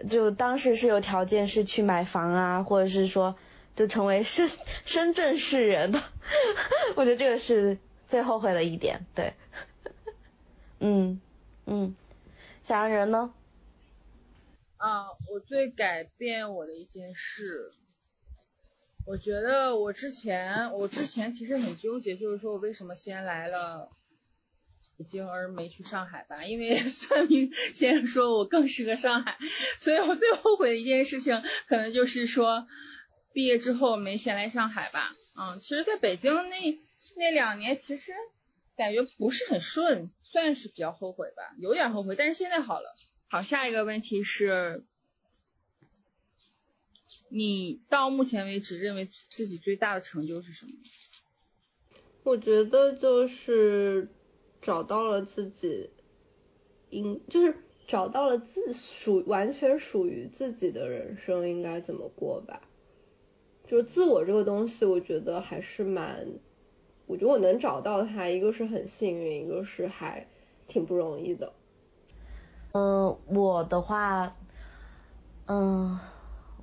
[0.09, 3.36] 就当时是有条件是去买房啊，或者是说
[3.76, 4.49] 就成为深
[4.86, 6.01] 深圳市人的，
[6.95, 9.05] 我觉得这个是最后悔的一点。
[9.13, 9.34] 对，
[10.80, 11.19] 嗯
[11.65, 11.93] 嗯，
[12.63, 13.34] 小杨人呢？
[14.78, 17.73] 啊，我最改变我的一件事，
[19.06, 23.89] 我觉得我之前我之前其实很纠结，就是说我为什么先来了
[24.97, 26.43] 北京而没去上海吧？
[26.43, 29.38] 因为 算命先生说我更适合上海，
[29.78, 32.68] 所以我最后悔的一件事情，可能就是说
[33.32, 35.14] 毕业之后没先来上海吧。
[35.38, 36.80] 嗯，其实在北京那
[37.18, 38.12] 那两年，其实
[38.76, 42.91] 感觉不是很顺，算是比较后悔吧，有点后悔，但是现在好了。
[43.28, 44.84] 好，下一个问题是，
[47.38, 50.72] 你到目前为止认为自己最大的成就是什么？
[52.24, 54.08] 我觉得就是
[54.62, 55.90] 找到了自己，
[56.90, 57.58] 应就是
[57.88, 62.62] 找到了自属完全属于自己的人生应该怎么过吧。
[63.68, 66.40] 就是自我这个东西，我觉得还是蛮，
[67.06, 70.30] 我觉得我能找到它，一个是很幸运，一个是还
[70.70, 71.52] 挺不容易的。
[72.72, 74.38] 嗯，我的话，
[75.48, 76.00] 嗯，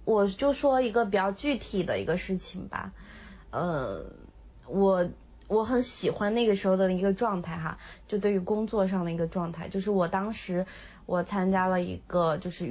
[0.05, 2.93] 我就说一个比较具体的一个事情吧。
[3.51, 4.07] 呃，
[4.67, 5.09] 我
[5.47, 7.79] 我很喜欢那个时候的一个状态哈，
[8.09, 10.67] 就对于工作上的一个状态，就是我当时
[11.07, 12.65] 我参加了一个就是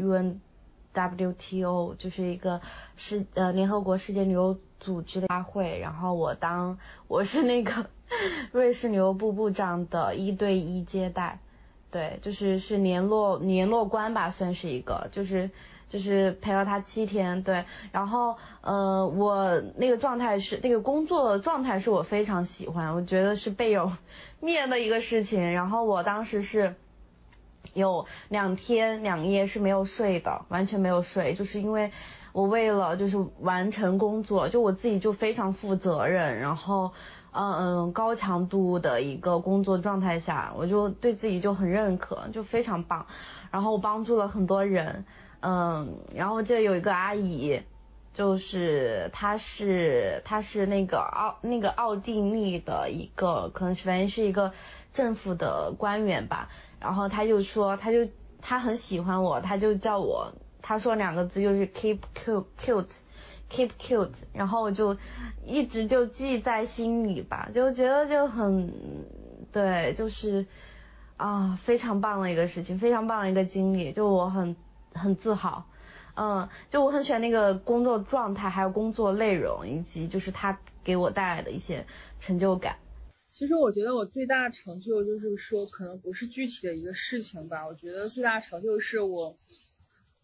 [0.93, 2.59] UNWTO，就是一个
[2.97, 7.89] 世呃联合国世界旅游组织的大会，然后我当我是那个
[8.51, 11.39] 瑞士旅游部部长的一对一接待。
[11.91, 15.49] 对，就是是联络联络官吧，算是一个，就是
[15.89, 23.91] 就是陪了他七天，对，然后呃我那个状态是那个工作状态是我非常喜欢，我觉得是倍有
[24.39, 26.75] 面的一个事情，然后我当时是
[27.73, 31.91] 有两天两夜是没有睡的，完全没有睡，就是因为
[32.31, 36.93] 我为了就是完成工作，就我自己就非常负责任，然后。
[37.33, 43.05] 嗯嗯，高强度的一个工作状态下，我就对自己就很认可，就非常棒。
[43.51, 45.05] 然后我帮助了很多人，
[45.39, 47.61] 嗯，然后记得有一个阿姨，
[48.13, 54.51] 就是她是她是那个奥那个奥地利的一个，可能反正是一个
[54.91, 56.49] 政府的官员吧。
[56.81, 58.09] 然后她就说，她就
[58.41, 62.97] 她很喜欢我，她就叫我，她说两个字就是 keep cute cute。
[63.51, 64.95] Keep cute，然后我就
[65.45, 68.73] 一直就记在心里吧，就觉得就很
[69.51, 70.45] 对，就是
[71.17, 74.55] 啊非常棒的一个事情，非常棒的一个经历，就我很
[74.93, 75.65] 很自豪，
[76.15, 81.85] 嗯，就我很喜欢那个工作状态，还有工作内容，以及就是他给我带来的一些
[82.21, 82.77] 成就感。
[83.27, 89.35] 其实我觉得我最大成就就是说，可能不是具体的一个事情吧，我觉得最大成就是我。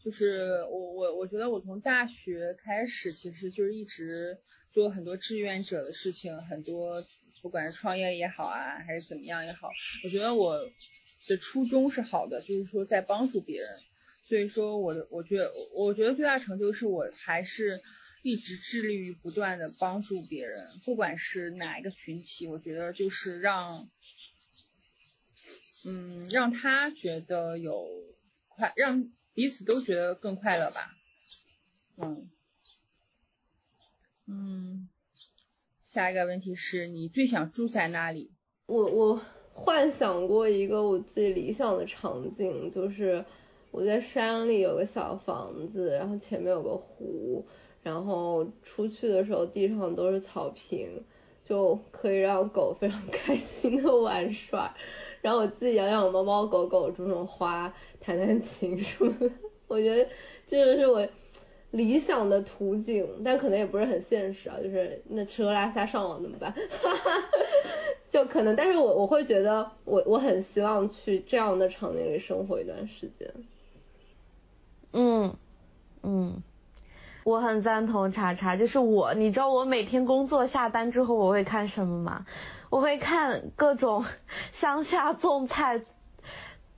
[0.08, 4.38] 就是我我我觉得我从大学开始，其实就是一直
[4.70, 7.06] 做很多志愿者的事情，很多
[7.42, 9.70] 不管是创业也好啊，还是怎么样也好，
[10.06, 10.72] 我觉得我
[11.28, 13.70] 的初衷是好的，就是说在帮助别人。
[14.24, 17.78] 所以说我的我觉得我觉得最大成就是我还是
[18.24, 23.90] 一直致力于不断的帮助别人，不管是哪一个群体，我觉得就是让
[25.84, 27.86] 嗯让他觉得有
[28.48, 29.12] 快让。
[29.38, 30.96] 彼此都觉得更快乐吧，
[31.98, 32.28] 嗯，
[34.26, 34.90] 嗯，
[35.80, 38.32] 下一个问题是你最想住在哪里？
[38.66, 39.22] 我我
[39.54, 43.24] 幻想过一个我自己理想的场景，就是
[43.70, 47.46] 我在山里有个小房子，然后前面有个湖，
[47.84, 51.04] 然后出去的时候地上都是草坪，
[51.46, 54.76] 就可以让狗非常开心的玩耍。
[55.28, 59.30] 然后我自己养养猫猫狗狗，种种花，弹弹琴什么的。
[59.68, 60.10] 我觉得
[60.46, 61.06] 这就是我
[61.72, 64.56] 理想的图景，但可能也不是很现实啊。
[64.64, 66.56] 就是那吃喝拉撒上网怎么办？
[68.08, 73.30] 就可能，但是我我会觉得，我我很希望去这样的场景里生活一段时间。
[74.94, 75.36] 嗯
[76.04, 76.42] 嗯，
[77.28, 82.26] 我很赞同查查，就是我，你知道我每天工作下班之后我会看什么吗？
[82.70, 84.06] 我会看各种
[84.54, 85.82] 乡下种菜、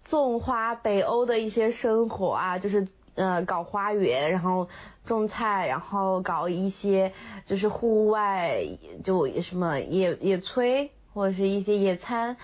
[0.03, 4.69] 种花，北欧的一些生活啊，就是呃搞花园，然后
[5.05, 7.13] 种菜，然后搞一些
[7.45, 8.65] 就是户外，
[9.03, 12.37] 就什么野野炊或者是一些野餐，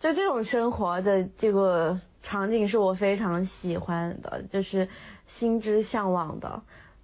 [0.00, 4.88] 就这种生活的这个场景是我非常喜欢的，就是
[5.26, 6.62] 心之向往的。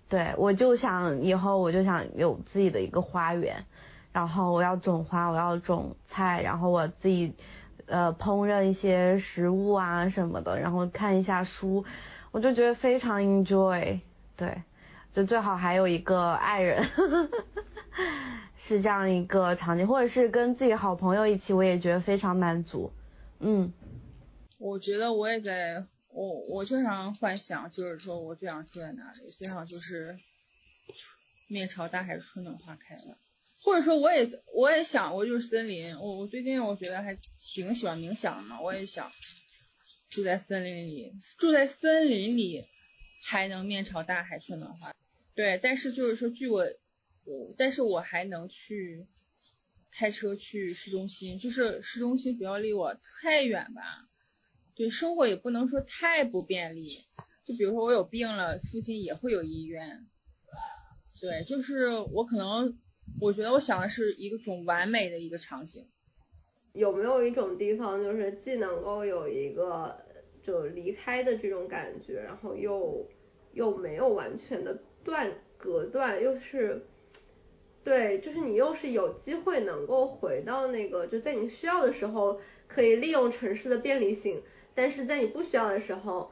[0.08, 3.64] 对我就想以后我就想有自己的一个花园。
[4.10, 7.34] 然后我要种花，我要种菜，然后我自己
[7.86, 11.84] 呃烹饪一些食物啊什么的，然后看一下书，
[12.32, 14.00] 我就觉得非常 enjoy，
[14.34, 14.62] 对，
[15.12, 16.88] 就最好还有一个爱人，
[18.56, 22.90] 是这样一个场景，或者是跟自己好朋友一起，我也觉得非常满足，
[23.38, 23.72] 嗯。
[24.58, 30.18] 我觉得我也在我我经常幻想，就是说我最想住在哪里，最好就是
[31.48, 33.18] 面朝大海，春暖花开了。
[33.62, 35.98] 或者说，我也我也想，我就是森林。
[35.98, 39.10] 我我最近我觉得还挺喜欢冥想的嘛，我也想
[40.08, 42.66] 住在森林里，住在森林里
[43.24, 44.94] 还能面朝大海，春暖花。
[45.34, 46.66] 对，但是就是说，据我，
[47.56, 49.06] 但是我还能去
[49.90, 54.07] 开车去市中心，就是市中心不要离我太远吧。
[54.78, 57.00] 对，生活也不能说太不便利。
[57.44, 60.06] 就比如说我有病了，附近也会有医院。
[61.20, 62.74] 对，就是我可能。
[63.22, 65.86] 我觉得我想的是一个种完美的一个场景。
[66.74, 69.96] 有没有一种地方，就是既能够有一个
[70.42, 73.08] 就离开的这种感觉，然后又
[73.54, 76.86] 又没有完全的断隔断，又是
[77.82, 84.42] 对，就是你又是有机会能够回到那个，就在你需要的时候可以利用城市的便利性，
[84.78, 86.30] 但是在你不需要的时候。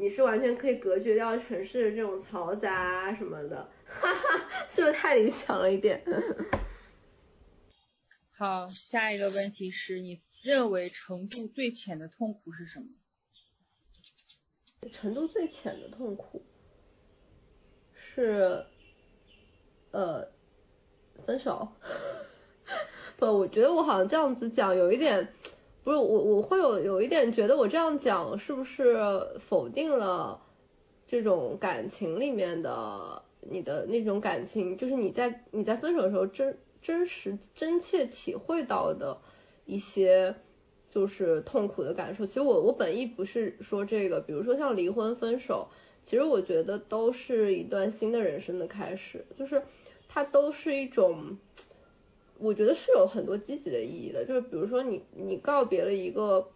[0.00, 6.04] 你是完全可以隔绝掉城市的这种嘈杂什么的，哈哈，是不是太理想了一点？
[8.36, 12.86] 好，下一个问题是你认为程度最浅的痛苦是什么？
[14.92, 16.46] 程度最浅的痛苦
[17.92, 18.66] 是
[19.90, 20.28] 呃
[21.26, 21.72] 分手？
[23.18, 25.34] 不，我觉得我好像这样子讲有一点。
[25.84, 28.98] 不是我，我会有有一点觉得我这样讲是不是
[29.40, 30.42] 否定了
[31.06, 39.18] 这种感情里面的你的那种感情，就是你在你在分手的时候真真实真切体会到的
[39.64, 40.34] 一些
[40.90, 42.26] 就是痛苦的感受。
[42.26, 45.68] 其实我我本意不是说这个，比如说像离婚分手，
[46.02, 49.62] 其实我觉得都是一段新的人生的开始，就是
[50.08, 51.38] 它都是一种。
[52.38, 56.50] 我觉得是有很多积极的意义的，就是比如说你你告别了一个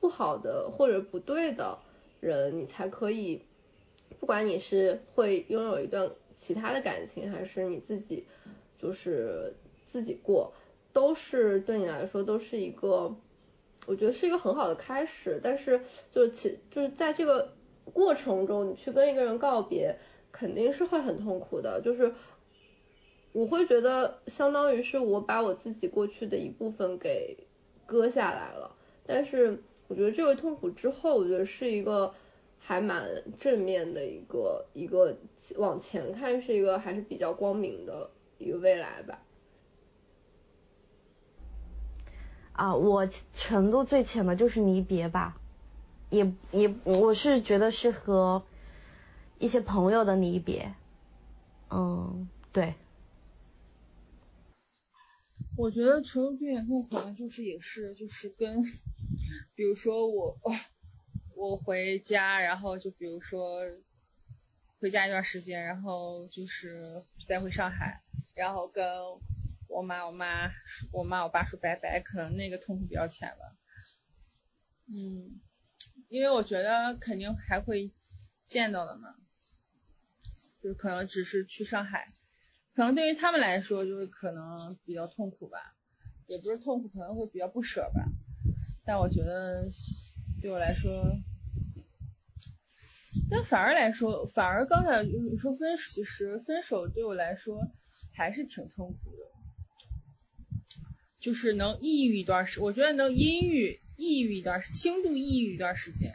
[0.00, 1.78] 不好的或者不对的
[2.20, 3.40] 人，你才可以，
[4.20, 8.26] 不管你是会拥有一段其他的感情，还是你自己
[8.78, 9.54] 就是
[9.84, 10.52] 自己过，
[10.92, 13.16] 都是对你来说都是一个，
[13.86, 15.40] 我觉得是一个很好的开始。
[15.42, 15.80] 但是
[16.12, 17.54] 就是其就是在这个
[17.94, 19.98] 过程中，你去跟一个人告别，
[20.32, 22.12] 肯定是会很痛苦的，就是。
[23.36, 27.46] 我会觉得相当于是我把我自己过去的一部分给
[27.84, 28.74] 割下来了，
[29.04, 32.14] 但是我觉得这个痛苦之后，我觉得是一个
[32.58, 33.06] 还蛮
[33.38, 35.18] 正面的一个一个
[35.58, 39.20] 往前看是一个还是比较光明的一个未来吧。
[42.54, 45.36] 啊，我程度最浅的就是离别吧，
[46.08, 48.44] 也也我是觉得是和
[49.38, 50.72] 一些朋友的离别，
[51.68, 52.72] 嗯，对。
[55.56, 58.62] 我觉得除了最严重可能就是也是就是跟，
[59.54, 60.36] 比如说我
[61.34, 63.62] 我回家，然后就比如说
[64.78, 68.02] 回家一段时间，然后就是再回上海，
[68.34, 68.84] 然后跟
[69.68, 70.52] 我妈我妈
[70.92, 73.56] 我妈我爸说拜拜，可能那个痛苦比较浅吧。
[74.88, 75.40] 嗯，
[76.10, 77.90] 因为我觉得肯定还会
[78.44, 79.14] 见到的嘛，
[80.62, 82.06] 就可能只是去上海。
[82.76, 85.58] 可能对于他们来说，就是可能比较痛苦吧，
[86.26, 88.06] 也不是痛苦，可能会比较不舍吧。
[88.84, 89.64] 但我觉得
[90.42, 91.18] 对我来说，
[93.30, 97.66] 但反而来说，反而刚才你说分，其实分手对我来说
[98.14, 99.24] 还是挺痛苦的，
[101.18, 106.14] 就是能抑郁一段时，我觉得能阴郁、抑郁一段，轻度抑郁一段时间。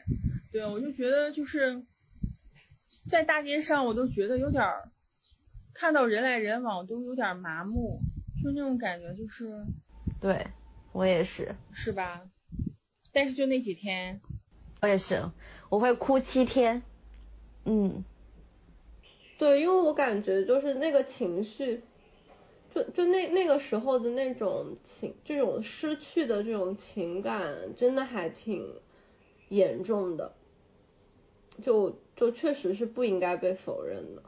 [0.52, 1.82] 对，我就觉得就是
[3.10, 4.92] 在大街上，我都觉得有点儿。
[5.82, 8.04] 看到人来人往都有点麻木，
[8.40, 9.66] 就那种感觉，就是，
[10.20, 10.46] 对
[10.92, 12.22] 我也是，是吧？
[13.12, 14.22] 但是就那几天，
[14.82, 15.32] 我也是，
[15.70, 16.84] 我会哭七天，
[17.66, 18.06] 嗯，
[19.40, 21.82] 对，因为我感觉就是那个情绪，
[22.76, 28.72] 就就那那个时候的那种情，这种失去的这种情感，真的还挺
[29.50, 30.36] 严重的，
[31.64, 34.22] 就就确实是不应该被否认的。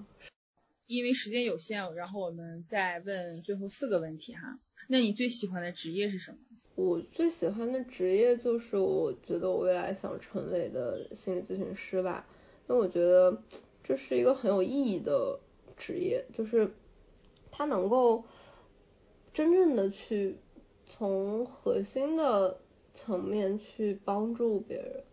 [0.85, 4.59] 因为时间有限，然后我们再问最后四个问题哈。
[4.89, 6.37] 那你最喜欢的职业是什么？
[6.75, 12.27] 我最喜欢的职业就是我觉得我未来想成为的心理咨询师吧，
[12.67, 13.41] 因为我觉得
[13.81, 15.39] 这是一个很有意义的
[15.77, 16.73] 职业，就是
[17.49, 18.25] 它能够
[19.31, 20.35] 真正的去
[20.85, 22.59] 从核心的
[22.93, 25.03] 层面去帮助别人。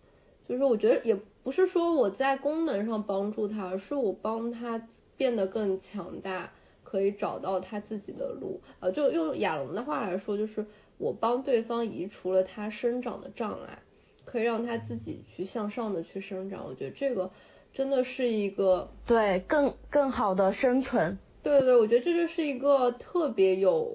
[0.48, 1.14] 就是我觉得也
[1.44, 4.88] 不是说我在功能上帮助他，而是我帮他。
[5.20, 6.50] 变得更强大，
[6.82, 8.62] 可以找到他自己的路。
[8.80, 10.64] 呃，就用亚龙的话来说，就是
[10.96, 13.80] 我帮对方移除了他生长的障碍。
[14.24, 16.64] 可以让他自己去向上的去生长。
[16.66, 17.32] 我觉得这个
[17.72, 21.18] 真的是一个对更更好的生存。
[21.42, 23.90] 对对，我觉得这就是一个特别有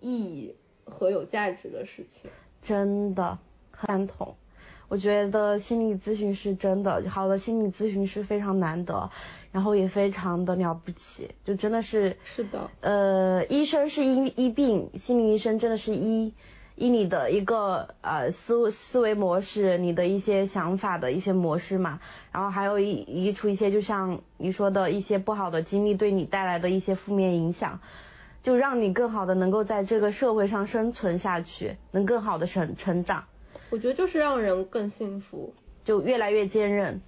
[0.00, 2.30] 意义和有价值的事情。
[2.60, 3.38] 真的
[3.86, 4.36] 赞同。
[4.88, 9.10] 我觉得心理咨询师真的好的心理咨询师非常难得，
[9.52, 16.32] 然后也非常的了不起，就真的是是的，呃，医生是医医病，心理医生真的是医
[16.74, 22.00] 医你的一个呃思思维模式，你的一些想法的一些模式嘛，
[22.32, 27.80] 然后还有一移除一些就像你说的一些不好的经历对你带来的一些负面影响，
[28.42, 33.24] 就让你更好的能够在这个社会上生存下去，能更好的成成长。
[33.68, 35.52] 我觉得就是让人更幸福，
[35.84, 37.02] 就越来越坚韧。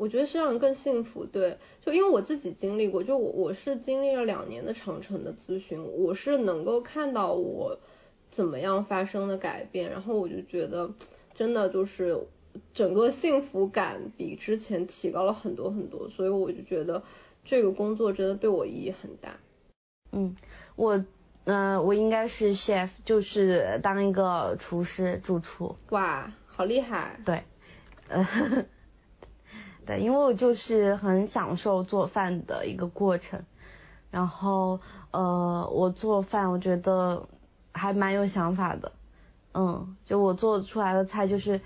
[0.00, 7.78] 我觉得是让人更幸福，对，就因为我自己经历过，就我我是经历了两年的长城的咨询，我是能够看到我
[8.30, 10.94] 怎么样发生的改变，然后我就觉得
[11.34, 12.18] 真的就是
[12.72, 17.02] 整个幸福感比之前提高了很多很多，所以我就觉得
[17.44, 19.36] 这个工作真的对我意义很大。
[20.12, 20.34] 嗯，
[20.76, 21.04] 我。
[21.44, 25.74] 嗯，我应该是 chef，就是当一个厨师，主厨。
[25.88, 27.18] 哇，好厉害！
[27.24, 27.42] 对，
[28.08, 28.28] 呃，
[29.86, 33.44] 对，因为我就是很享受做饭的一个过程，
[34.10, 34.80] 然后
[35.10, 37.28] 呃，我做饭我觉得
[37.72, 38.92] 还蛮有想法的，
[39.54, 41.60] 嗯，就我做出来的菜就是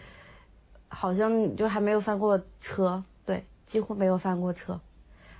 [0.88, 4.80] 好像就还没有翻过车，对，几乎没有翻过车，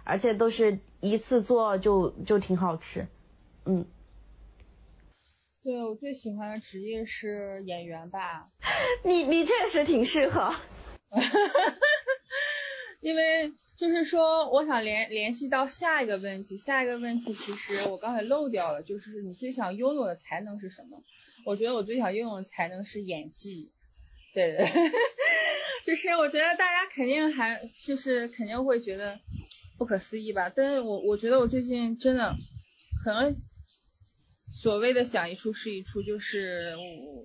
[0.04, 3.06] 而且都是一次做就就挺好吃，
[3.64, 3.86] 嗯。
[5.62, 8.48] 对我最喜欢的职业是演员吧。
[9.02, 10.54] 你你确实挺适合。
[13.04, 21.04] 因为就是说，我想联联系到下一个问题，下一个问题其实我刚才漏掉了，就是你最想拥有的才能是什么？
[21.44, 23.70] 我觉得我最想拥有的才能是演技。
[24.32, 24.66] 对对，
[25.84, 29.20] 就是我觉得大家肯定还就是肯定会觉得
[29.76, 32.34] 不可思议吧，但是我我觉得我最近真的
[33.04, 33.36] 可能。
[34.62, 37.24] 所谓的想一出是一出，就是我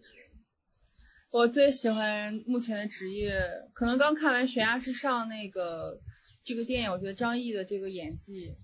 [1.31, 3.39] 我最喜欢目前的职业。
[3.73, 5.99] 可能刚看完《悬崖之上》那个
[6.43, 8.55] 这个电影，我觉得张译的这个演技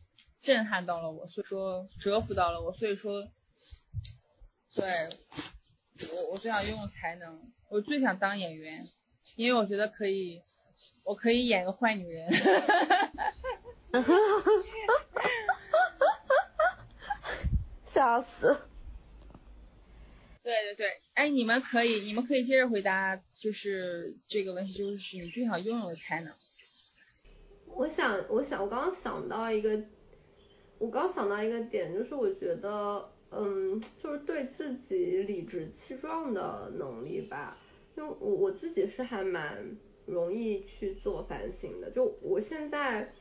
[0.41, 2.73] 震撼到了我，所以说折服到了我。
[2.73, 3.27] 所以说，
[4.73, 4.83] 对
[6.11, 7.39] 我我最想拥有才能，
[7.69, 8.83] 我最想当演员，
[9.35, 10.41] 因为我觉得可以，
[11.03, 12.27] 我可以演个坏女人。
[12.31, 14.49] 哈哈哈哈哈哈
[17.85, 18.59] 笑死！
[20.45, 26.31] 对对对，哎，你们可以，你们可以接着回答，就是这个问题，就是你最想拥有的才能。
[27.65, 29.83] 我想，我想，我刚刚想到一个，
[30.77, 37.57] 我刚想到一个点，就是我觉得，嗯，就是对自己理直气壮的能力吧。
[37.97, 43.11] 因为我我自己是还蛮容易去自我反省的，就我现在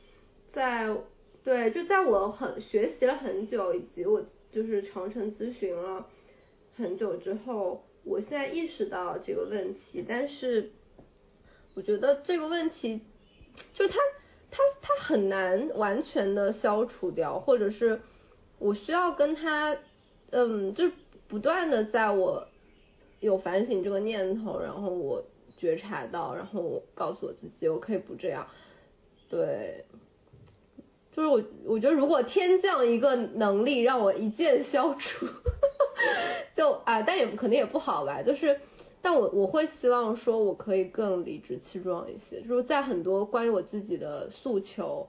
[0.47, 0.95] 在，
[1.43, 4.23] 对，就在我很学习了很久，以及我。
[4.47, 6.07] 就是长城咨询了
[6.77, 10.71] 很久之后，我现在意识到这个问题，但是
[11.73, 13.01] 我觉得这个问题
[13.73, 13.95] 就它
[14.51, 18.01] 它它很难完全的消除掉，或者是
[18.59, 19.77] 我需要跟他
[20.31, 20.91] 嗯，就
[21.27, 22.47] 不断的在我
[23.19, 25.23] 有反省这个念头，然后我
[25.57, 28.47] 觉察到，然后我告诉我自己我可以不这样，
[29.29, 29.85] 对。
[31.15, 35.25] 就是我，我觉得如果天降一个能力让我一键消除，
[36.53, 38.21] 就啊，但也肯定也不好吧。
[38.21, 38.59] 就是，
[39.01, 45.07] 但我我会希望说我可以更理直气壮一些，就是在很多关于我自己的诉求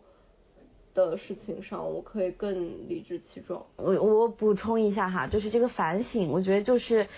[0.95, 3.67] 的事情上，我可以更理直气壮。
[3.75, 7.09] 我我补充一下哈，就是这个反省，我觉得就是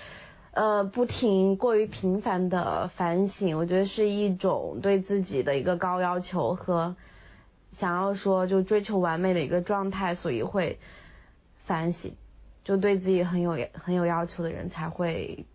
[0.53, 6.97] 呃不停过于频繁的反省，我觉得是一种对自己的一个高要求和。
[7.79, 10.81] 想要说就追求完美的一个状态，所以会
[11.55, 12.17] 反省，
[12.65, 15.47] 就对自己很有很有要求的人才会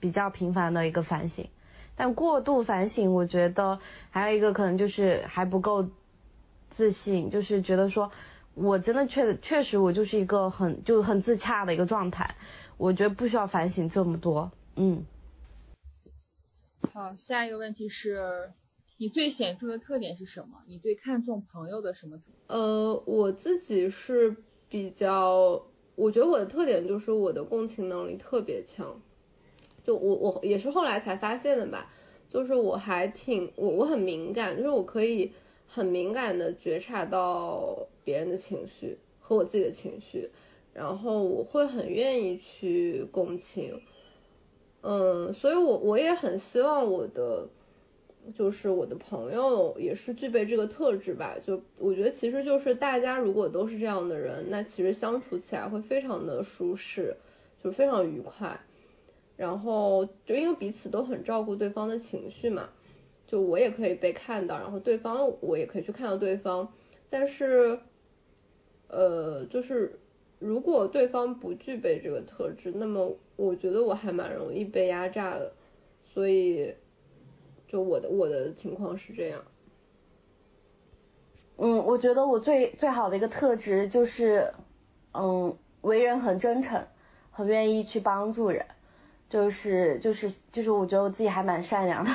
[0.00, 1.48] 比较频繁的一个反省。
[1.96, 3.80] 但过度反省，我觉得
[4.10, 5.88] 还有一个可能就是还不够
[6.68, 8.12] 自信，就是觉得说
[8.52, 12.34] 我真的确确实我就是一个很就很自洽的一个状态，
[12.76, 14.52] 我觉得不需要反省这么多。
[14.76, 15.06] 嗯。
[16.92, 18.50] 好，下一个问题是。
[18.96, 20.58] 你最显著的特点是什么？
[20.68, 22.20] 你最看重朋友的什么？
[22.46, 24.36] 呃，我自己是
[24.68, 25.66] 比较，
[25.96, 29.00] 我觉得我的特点就是我的共情能力特别强。
[29.84, 31.90] 就我我也是后来才发现的吧，
[32.30, 35.32] 就是我还挺我我很敏感，就是我可以
[35.66, 40.30] 很敏感的觉察到别人的情绪和我自己的情绪，
[40.72, 43.82] 然后我会很愿意去共情。
[44.82, 47.48] 嗯，所以我我也很希望我的。
[48.34, 57.16] 就是我的朋友也是具备这个特质吧，就我觉得其实就是大家如果都是这样的人，那其实相处起来会非常的舒适，
[57.62, 58.60] 就非常愉快。
[59.36, 62.70] 然后就因为彼此都很照顾对方的情绪嘛，
[63.26, 66.72] 就我也可以被看到，然后对方我也可以去看到对方。
[67.10, 67.78] 但是，
[68.88, 69.98] 呃，就是
[70.38, 75.52] 如果对方不具备这个特质，那么我觉得我还蛮容易被压榨的，
[76.14, 76.74] 所以。
[77.66, 79.42] 就我的我的情况是这样，
[81.56, 84.52] 嗯，我觉得我最最好的一个特质就是，
[85.12, 86.86] 嗯，为人很真诚，
[87.32, 88.66] 很愿意去帮助人，
[89.28, 92.10] 就是就是就是我觉得我自己还蛮善良的，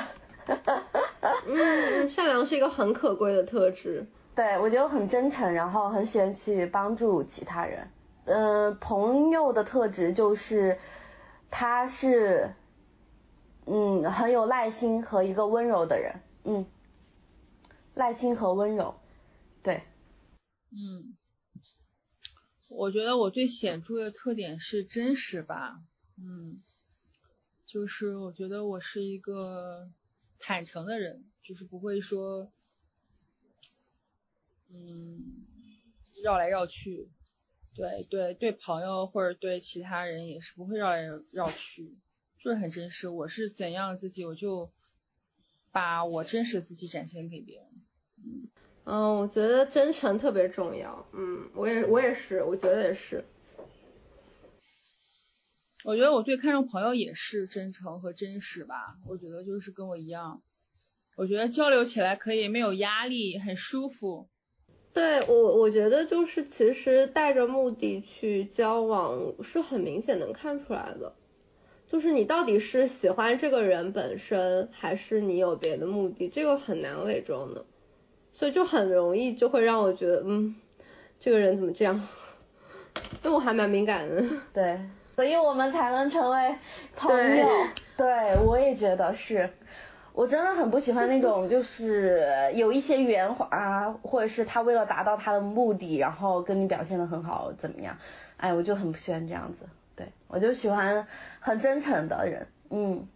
[1.46, 7.90] 嗯， 善良是一个很可贵的特质，对我觉得我很真诚，然后很喜欢去帮助其他人，
[8.24, 10.78] 嗯，朋友的特质就是
[11.50, 12.50] 他是。
[13.66, 16.66] 嗯，很有耐心和一个温柔的人，嗯，
[17.94, 18.98] 耐心和温柔，
[19.62, 19.82] 对，
[20.72, 21.16] 嗯，
[22.70, 25.80] 我觉得我最显著的特点是真实吧，
[26.16, 26.62] 嗯，
[27.66, 29.88] 就是我觉得我是一个
[30.40, 32.50] 坦诚的人，就是不会说，
[34.68, 35.46] 嗯，
[36.24, 37.08] 绕来绕去，
[37.76, 41.96] 对对对，朋友或者对其他人也是不会绕来绕去。
[42.42, 44.70] 就是很真实，我是怎样自己，我就
[45.72, 47.66] 把我真实的自己展现给别人。
[48.86, 51.06] 嗯，我觉得真诚特别重要。
[51.12, 53.24] 嗯，我也我也是，我觉得也是。
[55.84, 58.96] 我觉得我最看重朋友也是真诚和真实吧。
[59.08, 60.42] 我觉得就是跟我一样，
[61.16, 64.28] 我觉得交流起来可以没有压力，很舒服。
[64.94, 71.14] 对我，我觉得就是其实带着目的去交往是很明显能看出来的。
[71.90, 76.28] 就是你到底是喜欢这个人本身，还是你有别的目的？
[76.28, 77.64] 这个很难伪装的，
[78.32, 80.54] 所以就很容易就会让我觉得，嗯，
[81.18, 82.06] 这个人怎么这样？
[83.24, 84.22] 那我还蛮敏感的。
[84.54, 84.78] 对，
[85.16, 86.54] 所以我们才能成为
[86.94, 87.46] 朋友。
[87.96, 89.50] 对，我也觉得是。
[90.12, 97.96] 我真的很不喜欢那种，就是有一些圆滑，或者是他为了达到他的目的，然后跟你表现的很好，怎么样？
[98.36, 99.66] 哎，我就很不喜欢这样子。
[99.96, 101.06] 对，我就喜欢
[101.40, 103.08] 很真诚的人，嗯。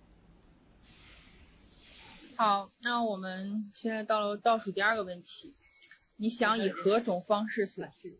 [2.37, 5.55] 好，那我们现在到了倒数第二个问题，
[6.17, 8.19] 你想以何种方式死去？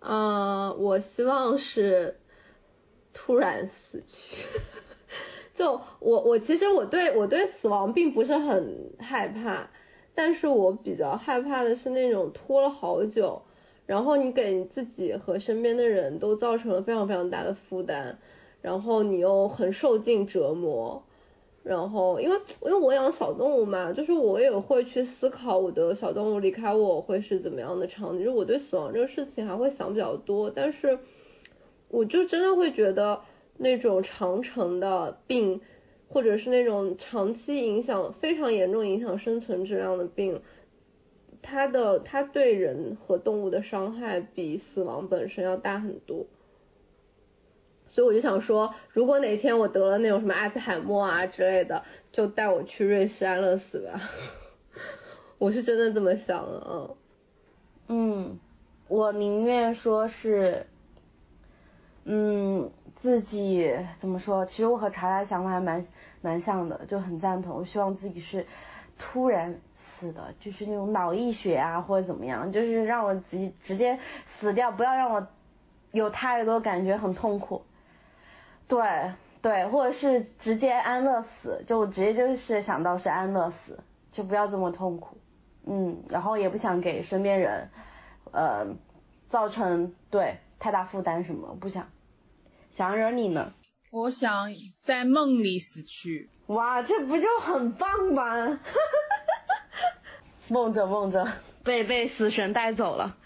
[0.00, 2.18] 呃，我希望是
[3.12, 4.44] 突然死去。
[5.54, 9.70] 就我我其实我对我对死亡并不是很害怕，
[10.16, 13.44] 但是我比较害怕的是那种拖了好久。
[13.86, 18.18] 然后你给自己和身边的人都造成了非常非常大的负担，
[18.62, 21.02] 然后你又很受尽折磨，
[21.62, 30.98] 然后因为因为我养小动物嘛，就是我也会去思考我的小动物离开我会是怎么样的场景，就我对死亡这个事情还会想比较多，但是
[31.88, 33.20] 我就真的会觉得
[33.58, 35.60] 那种长程的病，
[36.08, 40.40] 或者是那种长期影响非常严重影响生存质量的病。
[41.46, 46.24] 它的它对人和动物的伤害比死亡本身要大很多，
[47.86, 54.00] 所以我就想说，如果哪天我得了那种什么阿兹海默啊之类的，就带我去瑞士安乐死吧。
[55.36, 56.96] 我是真的这么想的，嗯。
[57.88, 58.38] 嗯，
[58.88, 60.66] 我宁愿说是，
[62.04, 64.46] 嗯，自己怎么说？
[64.46, 65.84] 其实我和查查想法还蛮
[66.22, 67.58] 蛮像的，就很赞同。
[67.58, 68.46] 我希望自己是
[68.96, 69.60] 突然。
[70.40, 75.26] 就是那种脑溢血啊，或者怎么样，就是让我直直接死掉，不要让我
[75.92, 77.62] 有太多感觉很痛苦。
[78.66, 79.12] 对
[79.42, 83.78] 对，或者是直接安乐死，就直接就是想到是安乐死，
[84.10, 85.18] 就不要这么痛苦。
[85.66, 87.70] 嗯，然后也不想给身边人
[88.32, 88.66] 呃
[89.28, 91.88] 造成对太大负担什么，不想。
[92.70, 93.52] 想惹你呢？
[93.90, 94.48] 我想
[94.80, 96.28] 在梦里死去。
[96.48, 98.58] 哇，这不就很棒吗？
[100.48, 103.18] 梦着梦着被被死神带走了。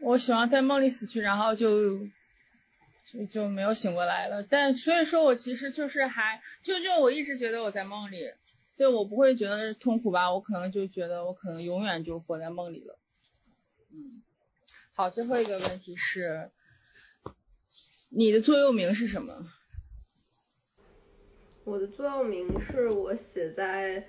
[0.00, 1.98] 我喜欢在梦里死去，然后就
[3.04, 4.42] 就就没有醒过来了。
[4.42, 8.32] 但所以说我其实就是还就就我一直觉得我在梦里，
[8.76, 10.32] 对我不会觉得痛苦吧？
[10.32, 12.98] 我可能就觉得我可能永远就活在梦里了。
[13.92, 14.22] 嗯，
[14.92, 16.50] 好，最后一个问题是，
[18.10, 19.46] 你的座右铭是什么？
[21.62, 24.06] 我的座右铭是我写在。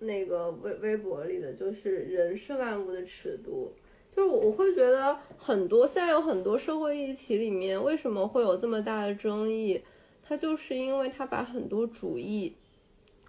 [0.00, 3.72] 那个微微博里的就是人是万物的尺度，
[4.10, 9.82] 就是我我会觉得很多现在有很多社会议题里面为什么会有这么大的争议，
[10.22, 12.56] 它就是因为它把很多主义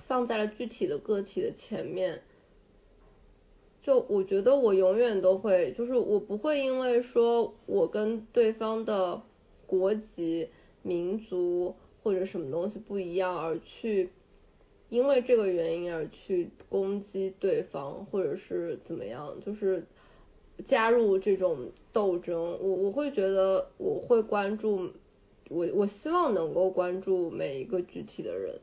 [0.08, 2.24] 放在了具体的个体的前面。
[3.84, 9.24] 就我觉得我永远都会，就是我不会因为说我跟对方的
[9.66, 10.50] 国籍、
[10.84, 14.12] 民族或者什么东西不一样而去，
[14.92, 19.86] 因为这个原因而去攻击对方，或者是怎么样，就是
[20.66, 22.60] 加入这种斗争。
[22.62, 24.92] 我我会觉得我会关注，
[25.50, 28.60] 我我希望能够关注每一个具体的人。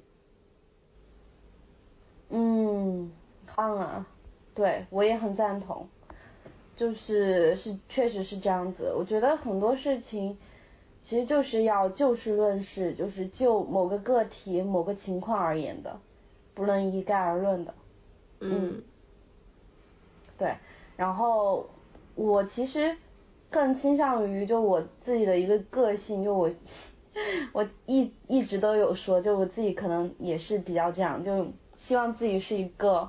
[2.28, 3.10] 嗯，
[3.56, 4.06] 棒啊！
[4.54, 5.88] 对，我也很赞同，
[6.76, 8.92] 就是是确实是这样子。
[8.94, 10.36] 我觉得很多事情
[11.02, 15.98] 其实就是要就事论事，就是就某个个体、某个情况而言的，
[16.58, 17.74] 不能一概而论的。
[18.40, 18.82] 嗯，
[20.36, 20.54] 对。
[20.96, 21.70] 然后
[22.14, 22.96] 我其实
[23.48, 26.50] 更倾向于就我自己的一个个性，就我
[27.52, 33.08] 我一一直都有说，就我自己可能也是比较这样，就希望自己是一个。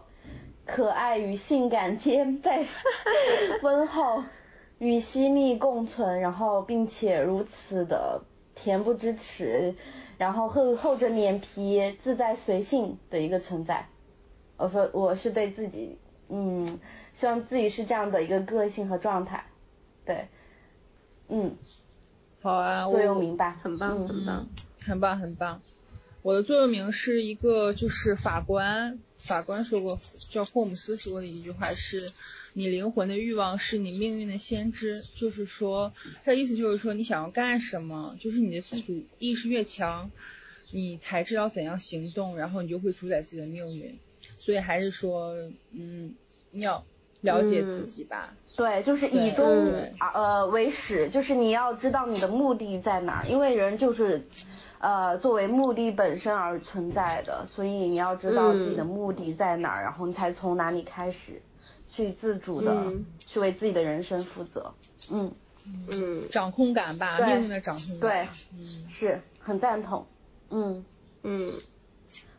[0.65, 2.67] 可爱与性感兼备，
[3.63, 4.23] 温厚
[4.77, 8.21] 与犀利共存，然后并且如此的
[8.55, 9.73] 恬不知耻，
[10.19, 13.87] 然后厚厚着脸皮自在随性的一个存在。
[14.57, 15.97] 我说我是对自己，
[16.27, 16.79] 嗯，
[17.13, 19.45] 希望自己是这样的一个个性和状态。
[20.05, 20.27] 对，
[21.29, 21.55] 嗯，
[22.41, 24.45] 好啊，座右铭吧，很棒，很棒，
[24.85, 25.61] 很棒，很棒。
[26.21, 28.99] 我的座右铭是一个就是法官。
[29.15, 32.09] 法官说过，叫霍姆斯说的一句话是
[32.53, 35.93] ：“你灵魂的欲望是你命运的先知。”就是说，
[36.23, 40.09] 他的意思就是说，你想要干什么，就是你的自主意识越强，
[40.71, 43.97] 你才知道怎样行动，然后你就会主宰自己的命运。
[44.35, 45.35] 所以还是说，
[45.71, 46.13] 嗯，
[46.51, 46.83] 你要
[47.21, 48.35] 了解自己吧。
[48.55, 54.21] 对，就是以终呃为始，就是你要知道你的目的在哪，因为人就是。
[54.81, 61.41] 呃，作为目的本身而存在的，所以你要知道自己的目的在哪儿，然后你才从哪里开始，
[61.99, 62.81] 去自主的
[63.27, 64.73] 去为自己的人生负责。
[65.11, 65.31] 嗯
[65.91, 67.99] 嗯，掌控感吧，命运的掌控感。
[67.99, 68.27] 对，
[68.89, 70.07] 是很赞同。
[70.49, 70.85] 嗯
[71.23, 71.53] 嗯，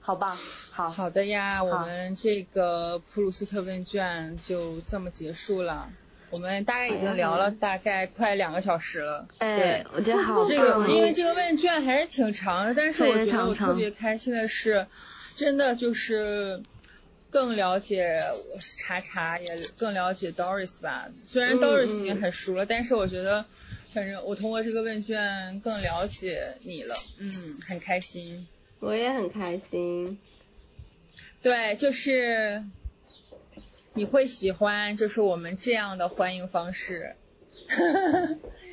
[0.01, 0.37] 好吧，
[0.71, 0.89] 好。
[0.91, 5.91] 好的呀，我们这个普鲁斯特问卷就这么结束了。
[6.33, 14.87] 我们大概已经聊了大概快两个小时了，对，我觉得好这个因为这个问卷还是挺长的，但是我觉得我特别开心的是，
[15.37, 16.63] 真的就是
[17.31, 18.21] 更了解
[18.79, 21.09] 查查，也更了解 Doris 吧。
[21.25, 23.45] 虽然 Doris 已经很熟了，但是我觉得，
[23.95, 27.31] 反正我通过这个问卷更了解你了，嗯，
[27.67, 28.47] 很开心。
[28.81, 30.19] 我也很开心。
[31.43, 32.63] 对，就是。
[33.93, 37.17] 你会喜欢就是我们这样的欢迎方式，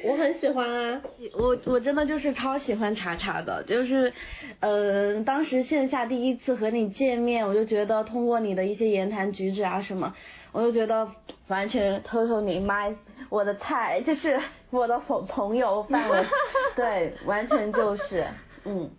[0.04, 1.02] 我很喜欢啊，
[1.34, 4.14] 我我真的就是超喜欢查查的，就是
[4.60, 10.14] 呃当时线下第一次和你见面，我就觉得通过你的一些言谈举止啊什么，
[10.52, 11.10] 我就觉得
[11.48, 12.96] 完全 totally my
[13.30, 16.24] 我的菜，就是我的朋朋友范围，
[16.76, 18.24] 对，完全就是
[18.66, 18.90] 嗯。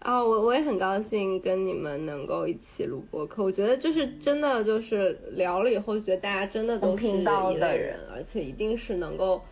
[0.00, 7.22] 啊，我我也很高兴跟你们能够一起录播客，我觉得就是真的就是聊了以后，觉得大家真的都是一
[7.56, 9.42] 类人，而且一定是能够，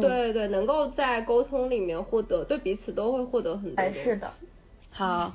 [0.00, 4.00] 对对，能够在沟通里面获得，对彼此都会获得很多东西。
[4.00, 4.32] 是的，
[4.90, 5.34] 好，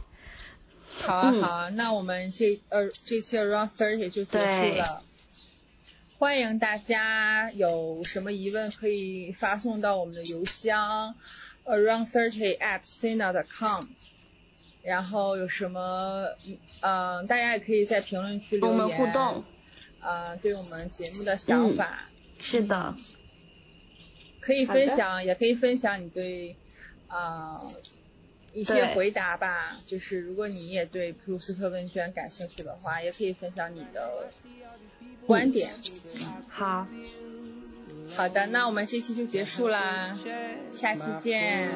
[1.02, 5.04] 好啊好啊，那我们这呃这期 Around Thirty 就结束了，
[6.18, 11.14] 欢迎大家有什么疑问可以发送到我们的邮箱
[11.64, 13.84] Around Thirty at sina.com。
[14.84, 16.28] 然后有什么，
[16.82, 19.46] 嗯，大家也可以在评论区留言，互动，
[20.02, 22.04] 呃，对我们节目的想法，
[22.38, 22.94] 是的，
[24.42, 26.58] 可以分享，也可以分享你对，
[27.08, 27.58] 啊，
[28.52, 29.80] 一些回答吧。
[29.86, 34.28] 就是如果你也对普鲁斯特问卷感兴趣的话，也可以分享你的
[35.26, 35.72] 观点。
[36.50, 36.86] 好，
[38.18, 40.14] 好的，那我们这期就结束啦，
[40.74, 41.72] 下期见。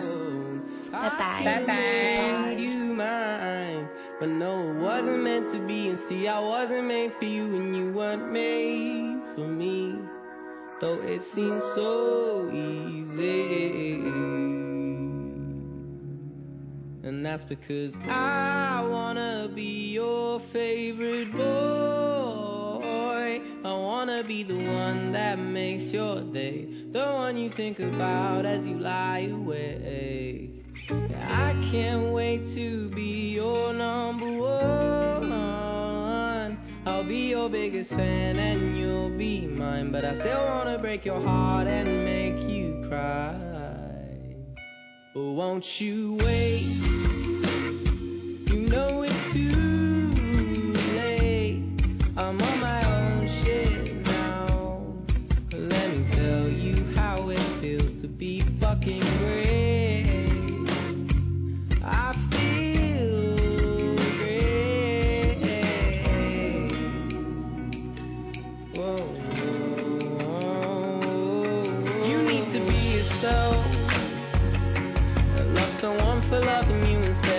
[0.91, 1.41] Bye-bye.
[1.43, 1.87] Bye-bye.
[4.19, 5.89] But no, it wasn't meant to be.
[5.89, 9.95] And see, I wasn't made for you, and you weren't made for me.
[10.81, 14.01] Though it seems so easy.
[17.03, 23.39] And that's because I wanna be your favorite boy.
[23.63, 26.67] I wanna be the one that makes your day.
[26.91, 30.56] The one you think about as you lie awake.
[30.89, 35.37] I can't wait to be your number one.
[36.85, 39.91] I'll be your biggest fan and you'll be mine.
[39.91, 43.35] But I still wanna break your heart and make you cry.
[45.13, 46.61] But won't you wait?
[48.49, 49.06] You know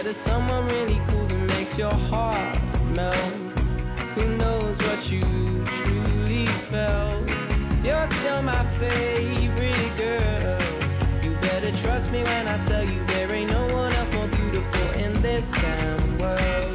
[0.08, 2.58] there's someone really cool that makes your heart
[2.94, 3.14] melt.
[4.14, 7.28] Who knows what you truly felt?
[7.84, 10.62] You're still my favorite girl.
[11.22, 14.90] You better trust me when I tell you there ain't no one else more beautiful
[14.92, 16.67] in this damn world.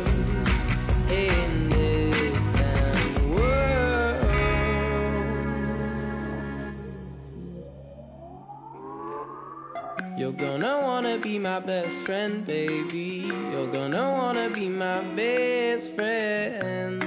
[10.63, 13.29] gonna wanna be my best friend, baby.
[13.51, 17.02] You're gonna wanna be my best friend.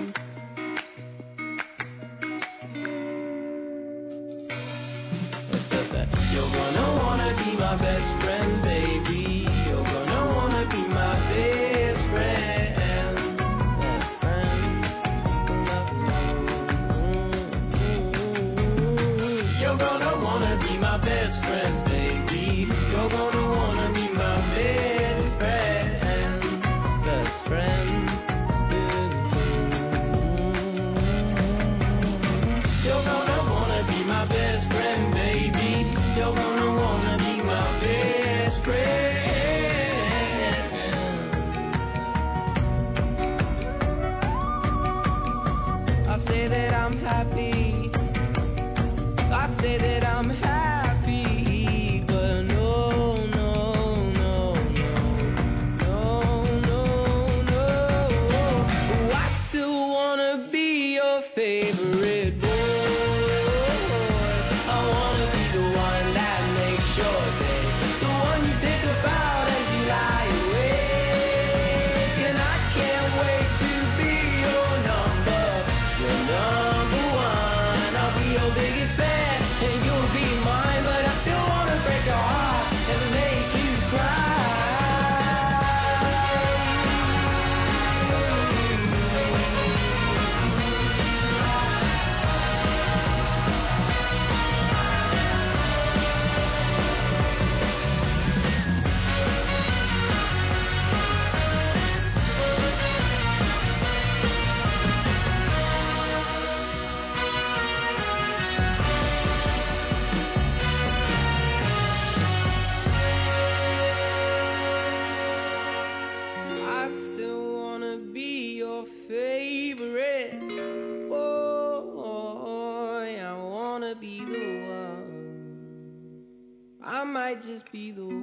[127.42, 128.15] just be the